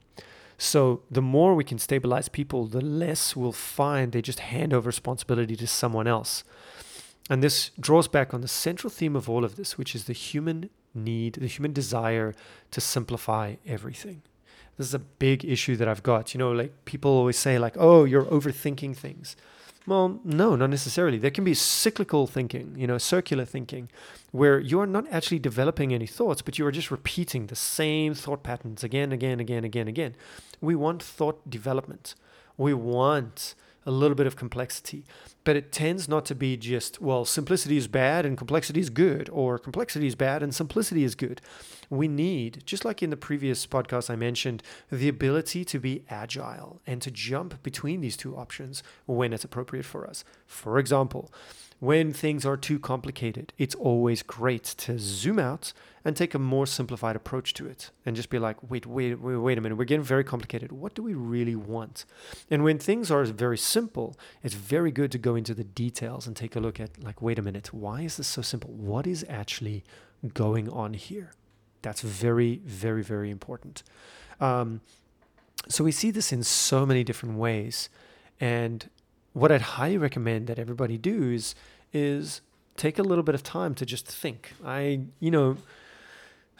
So 0.62 1.02
the 1.10 1.20
more 1.20 1.56
we 1.56 1.64
can 1.64 1.78
stabilize 1.78 2.28
people, 2.28 2.66
the 2.66 2.80
less 2.80 3.34
we'll 3.34 3.50
find 3.50 4.12
they 4.12 4.22
just 4.22 4.38
hand 4.38 4.72
over 4.72 4.86
responsibility 4.86 5.56
to 5.56 5.66
someone 5.66 6.06
else. 6.06 6.44
And 7.28 7.42
this 7.42 7.72
draws 7.80 8.06
back 8.06 8.32
on 8.32 8.42
the 8.42 8.48
central 8.48 8.88
theme 8.88 9.16
of 9.16 9.28
all 9.28 9.44
of 9.44 9.56
this, 9.56 9.76
which 9.76 9.92
is 9.96 10.04
the 10.04 10.12
human 10.12 10.70
need, 10.94 11.34
the 11.34 11.48
human 11.48 11.72
desire 11.72 12.32
to 12.70 12.80
simplify 12.80 13.56
everything. 13.66 14.22
This 14.76 14.86
is 14.86 14.94
a 14.94 15.00
big 15.00 15.44
issue 15.44 15.74
that 15.76 15.88
I've 15.88 16.04
got. 16.04 16.32
You 16.32 16.38
know, 16.38 16.52
like 16.52 16.84
people 16.84 17.10
always 17.10 17.38
say, 17.38 17.58
like, 17.58 17.74
oh, 17.76 18.04
you're 18.04 18.24
overthinking 18.26 18.96
things. 18.96 19.34
Well, 19.86 20.20
no, 20.22 20.54
not 20.54 20.70
necessarily. 20.70 21.18
There 21.18 21.30
can 21.30 21.44
be 21.44 21.54
cyclical 21.54 22.26
thinking, 22.26 22.74
you 22.76 22.86
know, 22.86 22.98
circular 22.98 23.44
thinking, 23.44 23.88
where 24.30 24.60
you 24.60 24.80
are 24.80 24.86
not 24.86 25.06
actually 25.10 25.40
developing 25.40 25.92
any 25.92 26.06
thoughts, 26.06 26.40
but 26.40 26.58
you 26.58 26.66
are 26.66 26.72
just 26.72 26.90
repeating 26.90 27.46
the 27.46 27.56
same 27.56 28.14
thought 28.14 28.42
patterns 28.44 28.84
again, 28.84 29.10
again, 29.10 29.40
again, 29.40 29.64
again, 29.64 29.88
again. 29.88 30.14
We 30.60 30.76
want 30.76 31.02
thought 31.02 31.50
development. 31.50 32.14
We 32.56 32.74
want 32.74 33.54
a 33.84 33.90
little 33.90 34.14
bit 34.14 34.26
of 34.26 34.36
complexity, 34.36 35.04
but 35.44 35.56
it 35.56 35.72
tends 35.72 36.08
not 36.08 36.24
to 36.26 36.34
be 36.34 36.56
just, 36.56 37.00
well, 37.00 37.24
simplicity 37.24 37.76
is 37.76 37.88
bad 37.88 38.24
and 38.24 38.38
complexity 38.38 38.80
is 38.80 38.90
good, 38.90 39.28
or 39.30 39.58
complexity 39.58 40.06
is 40.06 40.14
bad 40.14 40.42
and 40.42 40.54
simplicity 40.54 41.04
is 41.04 41.14
good. 41.14 41.40
We 41.90 42.08
need, 42.08 42.62
just 42.64 42.84
like 42.84 43.02
in 43.02 43.10
the 43.10 43.16
previous 43.16 43.66
podcast 43.66 44.08
I 44.08 44.16
mentioned, 44.16 44.62
the 44.90 45.08
ability 45.08 45.64
to 45.66 45.78
be 45.78 46.04
agile 46.08 46.80
and 46.86 47.02
to 47.02 47.10
jump 47.10 47.62
between 47.62 48.00
these 48.00 48.16
two 48.16 48.36
options 48.36 48.82
when 49.06 49.32
it's 49.32 49.44
appropriate 49.44 49.84
for 49.84 50.06
us. 50.06 50.24
For 50.46 50.78
example, 50.78 51.32
when 51.80 52.12
things 52.12 52.46
are 52.46 52.56
too 52.56 52.78
complicated, 52.78 53.52
it's 53.58 53.74
always 53.74 54.22
great 54.22 54.62
to 54.64 54.98
zoom 54.98 55.38
out 55.38 55.72
and 56.04 56.16
take 56.16 56.34
a 56.34 56.38
more 56.38 56.66
simplified 56.66 57.16
approach 57.16 57.54
to 57.54 57.66
it 57.66 57.90
and 58.04 58.16
just 58.16 58.30
be 58.30 58.38
like, 58.38 58.56
wait, 58.68 58.86
wait, 58.86 59.20
wait, 59.20 59.36
wait 59.36 59.58
a 59.58 59.60
minute, 59.60 59.76
we're 59.76 59.84
getting 59.84 60.04
very 60.04 60.24
complicated. 60.24 60.72
What 60.72 60.94
do 60.94 61.02
we 61.02 61.14
really 61.14 61.54
want? 61.54 62.04
And 62.50 62.64
when 62.64 62.78
things 62.78 63.10
are 63.10 63.24
very 63.24 63.58
simple, 63.58 64.16
it's 64.42 64.54
very 64.54 64.90
good 64.90 65.12
to 65.12 65.18
go 65.18 65.34
into 65.34 65.54
the 65.54 65.64
details 65.64 66.26
and 66.26 66.36
take 66.36 66.56
a 66.56 66.60
look 66.60 66.80
at, 66.80 67.02
like, 67.02 67.22
wait 67.22 67.38
a 67.38 67.42
minute, 67.42 67.72
why 67.72 68.02
is 68.02 68.16
this 68.16 68.26
so 68.26 68.42
simple? 68.42 68.70
What 68.70 69.06
is 69.06 69.24
actually 69.28 69.84
going 70.34 70.68
on 70.68 70.94
here? 70.94 71.32
That's 71.82 72.00
very, 72.00 72.60
very, 72.64 73.02
very 73.02 73.30
important. 73.30 73.82
Um, 74.40 74.80
so 75.68 75.84
we 75.84 75.92
see 75.92 76.10
this 76.10 76.32
in 76.32 76.42
so 76.42 76.84
many 76.84 77.04
different 77.04 77.36
ways. 77.36 77.88
And 78.40 78.88
what 79.32 79.52
I'd 79.52 79.62
highly 79.62 79.98
recommend 79.98 80.46
that 80.48 80.58
everybody 80.58 80.98
do 80.98 81.30
is 81.32 81.54
is 81.92 82.40
take 82.76 82.98
a 82.98 83.02
little 83.02 83.22
bit 83.22 83.34
of 83.34 83.42
time 83.42 83.74
to 83.74 83.84
just 83.84 84.06
think. 84.06 84.54
I, 84.64 85.00
you 85.20 85.30
know, 85.30 85.58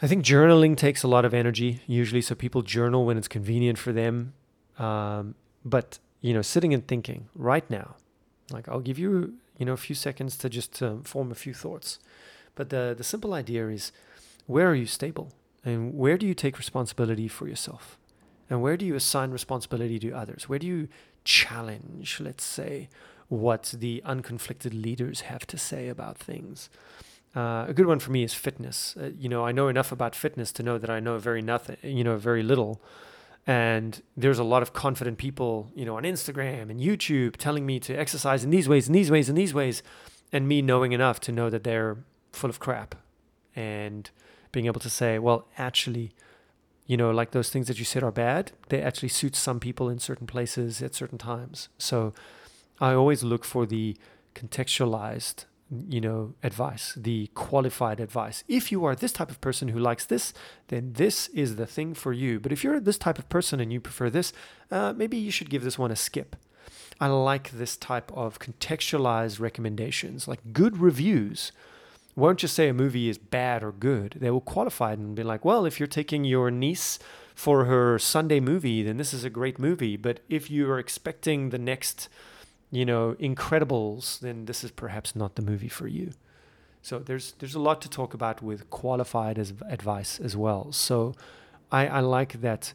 I 0.03 0.07
think 0.07 0.25
journaling 0.25 0.75
takes 0.75 1.01
a 1.03 1.07
lot 1.07 1.23
of 1.23 1.33
energy 1.33 1.79
usually, 1.87 2.21
so 2.21 2.35
people 2.35 2.61
journal 2.61 3.05
when 3.05 3.17
it's 3.17 3.29
convenient 3.29 3.77
for 3.79 3.93
them. 3.93 4.33
Um, 4.77 5.35
but 5.63 5.97
you 6.19 6.33
know, 6.33 6.41
sitting 6.41 6.73
and 6.73 6.85
thinking 6.85 7.29
right 7.33 7.67
now, 7.69 7.95
like 8.51 8.67
I'll 8.67 8.81
give 8.81 8.99
you, 8.99 9.35
you 9.57 9.65
know, 9.65 9.71
a 9.71 9.77
few 9.77 9.95
seconds 9.95 10.35
to 10.39 10.49
just 10.49 10.83
um, 10.83 11.03
form 11.03 11.31
a 11.31 11.35
few 11.35 11.53
thoughts. 11.53 11.99
But 12.53 12.69
the 12.69 12.93
the 12.97 13.03
simple 13.03 13.33
idea 13.33 13.69
is, 13.69 13.93
where 14.45 14.69
are 14.69 14.75
you 14.75 14.87
stable, 14.87 15.31
and 15.63 15.93
where 15.93 16.17
do 16.17 16.27
you 16.27 16.33
take 16.33 16.57
responsibility 16.57 17.29
for 17.29 17.47
yourself, 17.47 17.97
and 18.49 18.61
where 18.61 18.75
do 18.75 18.85
you 18.85 18.95
assign 18.95 19.31
responsibility 19.31 19.99
to 19.99 20.11
others? 20.11 20.49
Where 20.49 20.59
do 20.59 20.67
you 20.67 20.89
challenge, 21.23 22.19
let's 22.19 22.43
say, 22.43 22.89
what 23.29 23.73
the 23.77 24.03
unconflicted 24.05 24.73
leaders 24.73 25.21
have 25.21 25.47
to 25.47 25.57
say 25.57 25.87
about 25.87 26.17
things. 26.17 26.69
Uh, 27.35 27.65
a 27.67 27.73
good 27.73 27.87
one 27.87 27.99
for 27.99 28.11
me 28.11 28.23
is 28.23 28.33
fitness. 28.33 28.95
Uh, 28.99 29.09
you 29.17 29.27
know, 29.27 29.45
I 29.45 29.51
know 29.51 29.67
enough 29.67 29.91
about 29.91 30.15
fitness 30.15 30.51
to 30.53 30.63
know 30.63 30.77
that 30.77 30.89
I 30.89 30.99
know 30.99 31.17
very 31.17 31.41
nothing, 31.41 31.77
you 31.81 32.03
know, 32.03 32.17
very 32.17 32.43
little. 32.43 32.81
And 33.45 34.01
there's 34.15 34.39
a 34.39 34.43
lot 34.43 34.61
of 34.61 34.71
confident 34.73 35.17
people, 35.17 35.71
you 35.75 35.83
know, 35.83 35.97
on 35.97 36.03
Instagram 36.03 36.69
and 36.69 36.79
YouTube 36.79 37.35
telling 37.37 37.65
me 37.65 37.79
to 37.81 37.93
exercise 37.93 38.43
in 38.43 38.51
these 38.51 38.69
ways, 38.69 38.87
in 38.87 38.93
these 38.93 39.11
ways, 39.11 39.29
in 39.29 39.35
these 39.35 39.53
ways, 39.53 39.83
and 40.31 40.47
me 40.47 40.61
knowing 40.61 40.91
enough 40.91 41.19
to 41.21 41.31
know 41.31 41.49
that 41.49 41.63
they're 41.63 41.97
full 42.31 42.49
of 42.49 42.59
crap 42.59 42.95
and 43.55 44.09
being 44.51 44.65
able 44.65 44.79
to 44.79 44.89
say, 44.89 45.19
well, 45.19 45.47
actually, 45.57 46.11
you 46.85 46.95
know, 46.95 47.11
like 47.11 47.31
those 47.31 47.49
things 47.49 47.67
that 47.67 47.79
you 47.79 47.85
said 47.85 48.03
are 48.03 48.11
bad, 48.11 48.51
they 48.69 48.81
actually 48.81 49.09
suit 49.09 49.35
some 49.35 49.59
people 49.59 49.89
in 49.89 49.99
certain 49.99 50.27
places 50.27 50.81
at 50.81 50.95
certain 50.95 51.17
times. 51.17 51.69
So 51.77 52.13
I 52.79 52.93
always 52.93 53.23
look 53.23 53.43
for 53.43 53.65
the 53.65 53.97
contextualized, 54.35 55.45
you 55.89 56.01
know, 56.01 56.33
advice, 56.43 56.93
the 56.95 57.27
qualified 57.33 57.99
advice. 57.99 58.43
If 58.47 58.71
you 58.71 58.85
are 58.85 58.95
this 58.95 59.13
type 59.13 59.31
of 59.31 59.41
person 59.41 59.69
who 59.69 59.79
likes 59.79 60.05
this, 60.05 60.33
then 60.67 60.93
this 60.93 61.27
is 61.29 61.55
the 61.55 61.65
thing 61.65 61.93
for 61.93 62.13
you. 62.13 62.39
But 62.39 62.51
if 62.51 62.63
you're 62.63 62.79
this 62.79 62.97
type 62.97 63.19
of 63.19 63.29
person 63.29 63.59
and 63.59 63.71
you 63.71 63.79
prefer 63.79 64.09
this, 64.09 64.33
uh, 64.71 64.93
maybe 64.95 65.17
you 65.17 65.31
should 65.31 65.49
give 65.49 65.63
this 65.63 65.79
one 65.79 65.91
a 65.91 65.95
skip. 65.95 66.35
I 66.99 67.07
like 67.07 67.51
this 67.51 67.75
type 67.75 68.11
of 68.13 68.39
contextualized 68.39 69.39
recommendations, 69.39 70.27
like 70.27 70.53
good 70.53 70.77
reviews 70.77 71.51
won't 72.15 72.39
just 72.39 72.53
say 72.53 72.69
a 72.69 72.73
movie 72.73 73.09
is 73.09 73.17
bad 73.17 73.63
or 73.63 73.71
good. 73.71 74.17
They 74.19 74.29
will 74.29 74.41
qualify 74.41 74.93
it 74.93 74.99
and 74.99 75.15
be 75.15 75.23
like, 75.23 75.43
well, 75.43 75.65
if 75.65 75.79
you're 75.79 75.87
taking 75.87 76.23
your 76.23 76.51
niece 76.51 76.99
for 77.33 77.65
her 77.65 77.97
Sunday 77.97 78.39
movie, 78.39 78.83
then 78.83 78.97
this 78.97 79.13
is 79.13 79.23
a 79.23 79.29
great 79.29 79.57
movie. 79.57 79.97
But 79.97 80.19
if 80.29 80.51
you 80.51 80.69
are 80.69 80.79
expecting 80.79 81.49
the 81.49 81.57
next, 81.57 82.09
you 82.73 82.85
know, 82.85 83.15
Incredibles, 83.19 84.19
then 84.19 84.45
this 84.45 84.63
is 84.63 84.71
perhaps 84.71 85.15
not 85.15 85.35
the 85.35 85.43
movie 85.43 85.69
for 85.69 85.87
you. 85.87 86.11
So 86.81 86.99
there's 86.99 87.33
there's 87.39 87.55
a 87.55 87.59
lot 87.59 87.81
to 87.83 87.89
talk 87.89 88.13
about 88.13 88.41
with 88.41 88.69
qualified 88.69 89.37
as 89.37 89.53
advice 89.69 90.19
as 90.19 90.35
well. 90.35 90.71
So 90.71 91.13
I, 91.71 91.87
I 91.87 91.99
like 91.99 92.41
that. 92.41 92.73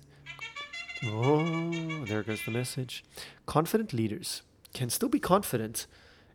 Oh, 1.05 2.05
there 2.07 2.23
goes 2.23 2.43
the 2.45 2.53
message. 2.53 3.05
Confident 3.47 3.93
leaders 3.93 4.43
can 4.73 4.89
still 4.89 5.09
be 5.09 5.21
confident 5.21 5.87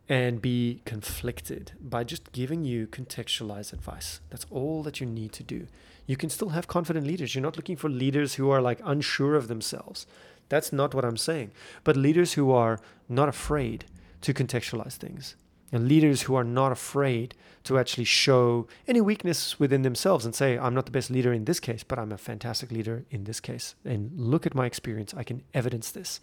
and 0.08 0.42
be 0.42 0.82
conflicted 0.84 1.72
by 1.80 2.04
just 2.04 2.32
giving 2.32 2.64
you 2.64 2.86
contextualized 2.86 3.72
advice. 3.72 4.20
That's 4.28 4.46
all 4.50 4.82
that 4.82 5.00
you 5.00 5.06
need 5.06 5.32
to 5.32 5.42
do. 5.42 5.66
You 6.06 6.16
can 6.16 6.28
still 6.28 6.50
have 6.50 6.68
confident 6.68 7.06
leaders. 7.06 7.34
You're 7.34 7.42
not 7.42 7.56
looking 7.56 7.76
for 7.76 7.88
leaders 7.88 8.34
who 8.34 8.50
are 8.50 8.60
like 8.60 8.80
unsure 8.84 9.34
of 9.34 9.48
themselves. 9.48 10.06
That's 10.48 10.72
not 10.72 10.94
what 10.94 11.04
I'm 11.04 11.16
saying. 11.16 11.52
But 11.82 11.96
leaders 11.96 12.34
who 12.34 12.50
are 12.52 12.80
not 13.08 13.28
afraid 13.28 13.84
to 14.22 14.34
contextualize 14.34 14.94
things. 14.94 15.36
And 15.72 15.88
leaders 15.88 16.22
who 16.22 16.34
are 16.34 16.44
not 16.44 16.70
afraid 16.70 17.34
to 17.64 17.78
actually 17.78 18.04
show 18.04 18.68
any 18.86 19.00
weakness 19.00 19.58
within 19.58 19.82
themselves 19.82 20.24
and 20.24 20.34
say, 20.34 20.56
I'm 20.56 20.74
not 20.74 20.84
the 20.84 20.92
best 20.92 21.10
leader 21.10 21.32
in 21.32 21.46
this 21.46 21.58
case, 21.58 21.82
but 21.82 21.98
I'm 21.98 22.12
a 22.12 22.18
fantastic 22.18 22.70
leader 22.70 23.04
in 23.10 23.24
this 23.24 23.40
case. 23.40 23.74
And 23.84 24.12
look 24.16 24.46
at 24.46 24.54
my 24.54 24.66
experience. 24.66 25.14
I 25.16 25.24
can 25.24 25.42
evidence 25.52 25.90
this. 25.90 26.20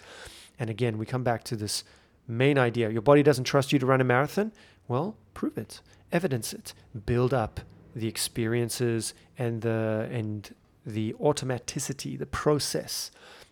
And 0.58 0.70
again, 0.70 0.98
we 0.98 1.06
come 1.06 1.24
back 1.24 1.44
to 1.46 1.56
this 1.56 1.84
main 2.28 2.58
idea. 2.58 2.90
Your 2.90 3.02
body 3.02 3.24
doesn't 3.24 3.44
trust 3.44 3.74
you 3.74 3.80
to 3.80 3.86
run 3.86 4.02
a 4.02 4.06
marathon? 4.06 4.52
Well, 4.88 5.18
prove 5.34 5.58
it, 5.58 5.82
evidence 6.12 6.54
it, 6.54 6.74
build 7.06 7.34
up 7.34 7.62
the 7.96 8.08
experiences 8.08 9.14
and 9.38 9.62
the 9.62 10.08
and 10.12 10.54
the 10.86 11.14
automaticity, 11.14 12.18
the 12.18 12.26
process 12.26 13.12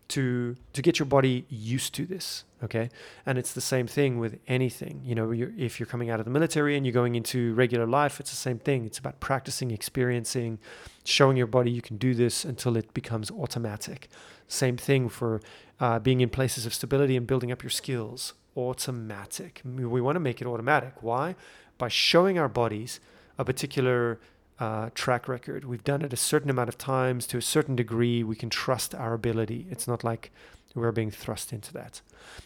to 0.10 0.56
to 0.74 0.82
get 0.82 1.00
your 1.00 1.06
body 1.06 1.46
used 1.50 1.94
to 1.94 2.06
this 2.06 2.44
okay 2.64 2.90
and 3.26 3.38
it's 3.38 3.54
the 3.54 3.62
same 3.62 3.88
thing 3.88 4.20
with 4.20 4.40
anything 4.48 5.02
you 5.04 5.16
know 5.16 5.32
you're, 5.32 5.52
if 5.58 5.80
you're 5.80 5.88
coming 5.88 6.10
out 6.10 6.20
of 6.20 6.26
the 6.26 6.32
military 6.32 6.76
and 6.76 6.86
you're 6.86 6.94
going 6.94 7.16
into 7.16 7.54
regular 7.54 7.86
life 7.86 8.20
it's 8.20 8.32
the 8.32 8.36
same 8.36 8.60
thing 8.60 8.86
it's 8.86 9.00
about 9.00 9.20
practicing 9.20 9.72
experiencing 9.72 10.60
showing 11.04 11.38
your 11.38 11.48
body 11.48 11.72
you 11.72 11.82
can 11.82 11.98
do 11.98 12.14
this 12.14 12.44
until 12.44 12.76
it 12.76 12.94
becomes 12.94 13.32
automatic 13.32 14.10
same 14.48 14.78
thing 14.78 15.10
for 15.10 15.42
uh, 15.80 16.00
being 16.00 16.22
in 16.22 16.30
places 16.30 16.66
of 16.66 16.74
stability 16.74 17.16
and 17.16 17.26
building 17.26 17.52
up 17.52 17.64
your 17.64 17.70
skills 17.70 18.34
automatic. 18.60 19.62
We 19.64 20.02
want 20.02 20.16
to 20.16 20.20
make 20.20 20.42
it 20.42 20.48
automatic. 20.48 21.02
Why? 21.02 21.36
By 21.78 21.88
showing 21.88 22.38
our 22.38 22.50
bodies 22.50 23.00
a 23.38 23.46
particular 23.46 24.20
uh, 24.60 24.90
track 24.94 25.28
record. 25.28 25.66
We've 25.66 25.84
done 25.84 26.02
it 26.02 26.14
a 26.14 26.18
certain 26.18 26.50
amount 26.50 26.70
of 26.70 26.78
times 26.78 27.26
to 27.28 27.38
a 27.38 27.42
certain 27.42 27.76
degree. 27.76 28.24
We 28.24 28.36
can 28.36 28.50
trust 28.50 28.94
our 28.94 29.14
ability. 29.14 29.68
It's 29.70 29.88
not 29.88 30.04
like 30.04 30.32
we're 30.76 30.92
being 30.92 31.12
thrust 31.12 31.54
into 31.54 31.74
that. 31.74 32.02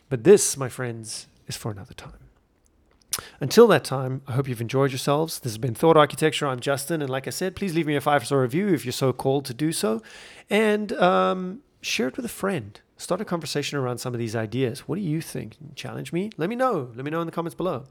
But 0.09 0.23
this, 0.23 0.55
my 0.55 0.69
friends, 0.69 1.27
is 1.47 1.57
for 1.57 1.71
another 1.71 1.93
time. 1.93 2.13
Until 3.39 3.67
that 3.67 3.83
time, 3.83 4.21
I 4.27 4.33
hope 4.33 4.47
you've 4.47 4.61
enjoyed 4.61 4.91
yourselves. 4.91 5.39
This 5.39 5.51
has 5.51 5.57
been 5.57 5.75
Thought 5.75 5.97
Architecture. 5.97 6.47
I'm 6.47 6.59
Justin. 6.59 7.01
And 7.01 7.09
like 7.09 7.27
I 7.27 7.31
said, 7.31 7.55
please 7.55 7.75
leave 7.75 7.87
me 7.87 7.95
a 7.95 8.01
five 8.01 8.25
star 8.25 8.41
review 8.41 8.69
if 8.69 8.85
you're 8.85 8.91
so 8.91 9.13
called 9.13 9.45
to 9.45 9.53
do 9.53 9.71
so. 9.71 10.01
And 10.49 10.93
um, 10.93 11.61
share 11.81 12.07
it 12.07 12.15
with 12.15 12.25
a 12.25 12.29
friend. 12.29 12.79
Start 12.97 13.21
a 13.21 13.25
conversation 13.25 13.77
around 13.77 13.97
some 13.97 14.13
of 14.13 14.19
these 14.19 14.35
ideas. 14.35 14.81
What 14.81 14.95
do 14.95 15.01
you 15.01 15.21
think? 15.21 15.57
Challenge 15.75 16.13
me? 16.13 16.31
Let 16.37 16.49
me 16.49 16.55
know. 16.55 16.91
Let 16.95 17.05
me 17.05 17.11
know 17.11 17.21
in 17.21 17.25
the 17.25 17.31
comments 17.31 17.55
below. 17.55 17.85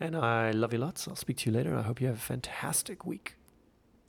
And 0.00 0.16
I 0.16 0.50
love 0.50 0.72
you 0.72 0.78
lots. 0.78 1.06
I'll 1.06 1.16
speak 1.16 1.38
to 1.38 1.50
you 1.50 1.56
later. 1.56 1.76
I 1.76 1.82
hope 1.82 2.00
you 2.00 2.06
have 2.06 2.16
a 2.16 2.20
fantastic 2.20 3.04
week. 3.06 3.34